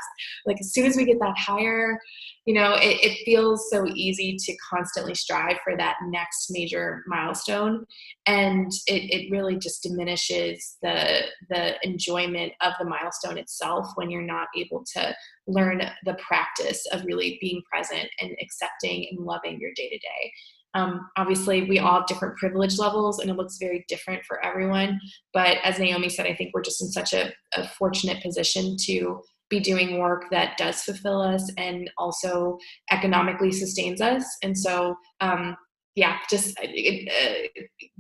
Like 0.46 0.58
as 0.60 0.74
soon 0.74 0.86
as 0.86 0.96
we 0.96 1.06
get 1.06 1.20
that 1.20 1.38
hire, 1.38 2.00
you 2.46 2.54
know, 2.54 2.74
it, 2.76 3.00
it 3.02 3.24
feels 3.24 3.70
so 3.70 3.86
easy 3.88 4.36
to 4.38 4.58
constantly 4.70 5.16
strive 5.16 5.58
for 5.64 5.78
that 5.78 5.96
next 6.08 6.48
major 6.50 7.04
milestone, 7.08 7.86
and 8.26 8.72
it, 8.88 9.14
it 9.14 9.32
really 9.32 9.58
just 9.58 9.84
diminishes 9.84 10.78
the 10.82 11.22
the 11.50 11.76
enjoyment 11.84 12.52
of 12.62 12.74
the 12.80 12.86
milestone 12.86 13.38
itself 13.38 13.88
when 13.96 14.10
you're 14.10 14.22
not 14.22 14.48
able 14.58 14.84
to 14.96 15.16
learn 15.48 15.82
the 16.06 16.16
practice 16.16 16.86
of 16.91 17.06
really 17.06 17.38
being 17.39 17.62
present 17.72 18.10
and 18.20 18.36
accepting 18.41 19.08
and 19.12 19.26
loving 19.26 19.60
your 19.60 19.72
day 19.76 19.89
to 19.89 19.98
day. 19.98 20.34
Um, 20.74 21.09
obviously, 21.17 21.63
we 21.69 21.80
all 21.80 21.99
have 21.99 22.07
different 22.07 22.38
privilege 22.38 22.78
levels 22.78 23.19
and 23.19 23.30
it 23.30 23.36
looks 23.36 23.57
very 23.59 23.86
different 23.88 24.26
for 24.26 24.43
everyone. 24.43 24.99
But 25.34 25.57
as 25.63 25.80
Naomi 25.80 26.09
said, 26.09 26.26
I 26.26 26.36
think 26.36 26.51
we're 26.53 26.63
just 26.63 26.82
in 26.82 26.89
such 26.89 27.13
a, 27.13 27.32
a 27.53 27.67
fortunate 27.67 28.24
position 28.24 28.76
to 28.86 29.21
be 29.49 29.59
doing 29.59 29.99
work 29.99 30.26
that 30.32 30.57
does 30.57 30.82
fulfill 30.82 31.21
us 31.21 31.51
and 31.57 31.89
also 31.97 32.57
economically 32.91 33.51
sustains 33.51 34.01
us. 34.01 34.26
And 34.41 34.57
so, 34.57 34.95
um, 35.21 35.55
yeah, 35.95 36.17
just 36.30 36.57
a, 36.59 36.67
a 36.67 37.49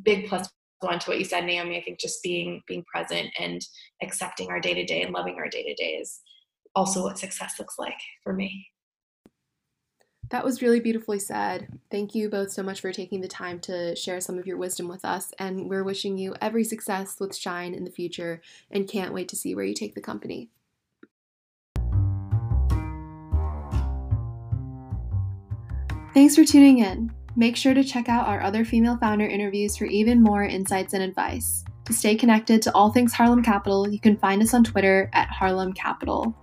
big 0.01 0.27
plus 0.27 0.49
one 0.79 0.99
to 0.99 1.09
what 1.09 1.19
you 1.19 1.25
said, 1.25 1.45
Naomi. 1.45 1.77
I 1.77 1.83
think 1.83 1.99
just 1.99 2.23
being 2.23 2.61
being 2.67 2.83
present 2.91 3.29
and 3.39 3.61
accepting 4.01 4.49
our 4.49 4.59
day 4.59 4.73
to 4.73 4.83
day 4.83 5.03
and 5.03 5.13
loving 5.13 5.35
our 5.35 5.47
day 5.47 5.63
to 5.63 5.73
day 5.75 5.91
is 5.91 6.19
also 6.75 7.03
what 7.03 7.19
success 7.19 7.55
looks 7.59 7.75
like 7.77 7.99
for 8.23 8.33
me. 8.33 8.67
That 10.33 10.43
was 10.43 10.63
really 10.63 10.79
beautifully 10.79 11.19
said. 11.19 11.67
Thank 11.91 12.15
you 12.15 12.27
both 12.27 12.51
so 12.51 12.63
much 12.63 12.81
for 12.81 12.91
taking 12.91 13.21
the 13.21 13.27
time 13.27 13.59
to 13.59 13.95
share 13.95 14.19
some 14.19 14.39
of 14.39 14.47
your 14.47 14.57
wisdom 14.57 14.87
with 14.87 15.05
us. 15.05 15.31
And 15.37 15.69
we're 15.69 15.83
wishing 15.83 16.17
you 16.17 16.33
every 16.41 16.63
success 16.63 17.19
with 17.19 17.37
Shine 17.37 17.75
in 17.75 17.83
the 17.83 17.91
future 17.91 18.41
and 18.71 18.89
can't 18.89 19.13
wait 19.13 19.27
to 19.27 19.35
see 19.35 19.53
where 19.53 19.63
you 19.63 19.75
take 19.75 19.93
the 19.93 20.01
company. 20.01 20.49
Thanks 26.15 26.35
for 26.35 26.43
tuning 26.43 26.79
in. 26.79 27.13
Make 27.35 27.55
sure 27.55 27.75
to 27.75 27.83
check 27.83 28.09
out 28.09 28.27
our 28.27 28.41
other 28.41 28.65
female 28.65 28.97
founder 28.97 29.27
interviews 29.27 29.77
for 29.77 29.85
even 29.85 30.23
more 30.23 30.43
insights 30.43 30.95
and 30.95 31.03
advice. 31.03 31.63
To 31.85 31.93
stay 31.93 32.15
connected 32.15 32.63
to 32.63 32.73
all 32.73 32.91
things 32.91 33.13
Harlem 33.13 33.43
Capital, 33.43 33.87
you 33.87 33.99
can 33.99 34.17
find 34.17 34.41
us 34.41 34.55
on 34.55 34.63
Twitter 34.63 35.11
at 35.13 35.29
Harlem 35.29 35.73
Capital. 35.73 36.35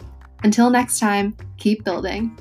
Until 0.44 0.70
next 0.70 1.00
time, 1.00 1.36
keep 1.56 1.82
building. 1.82 2.38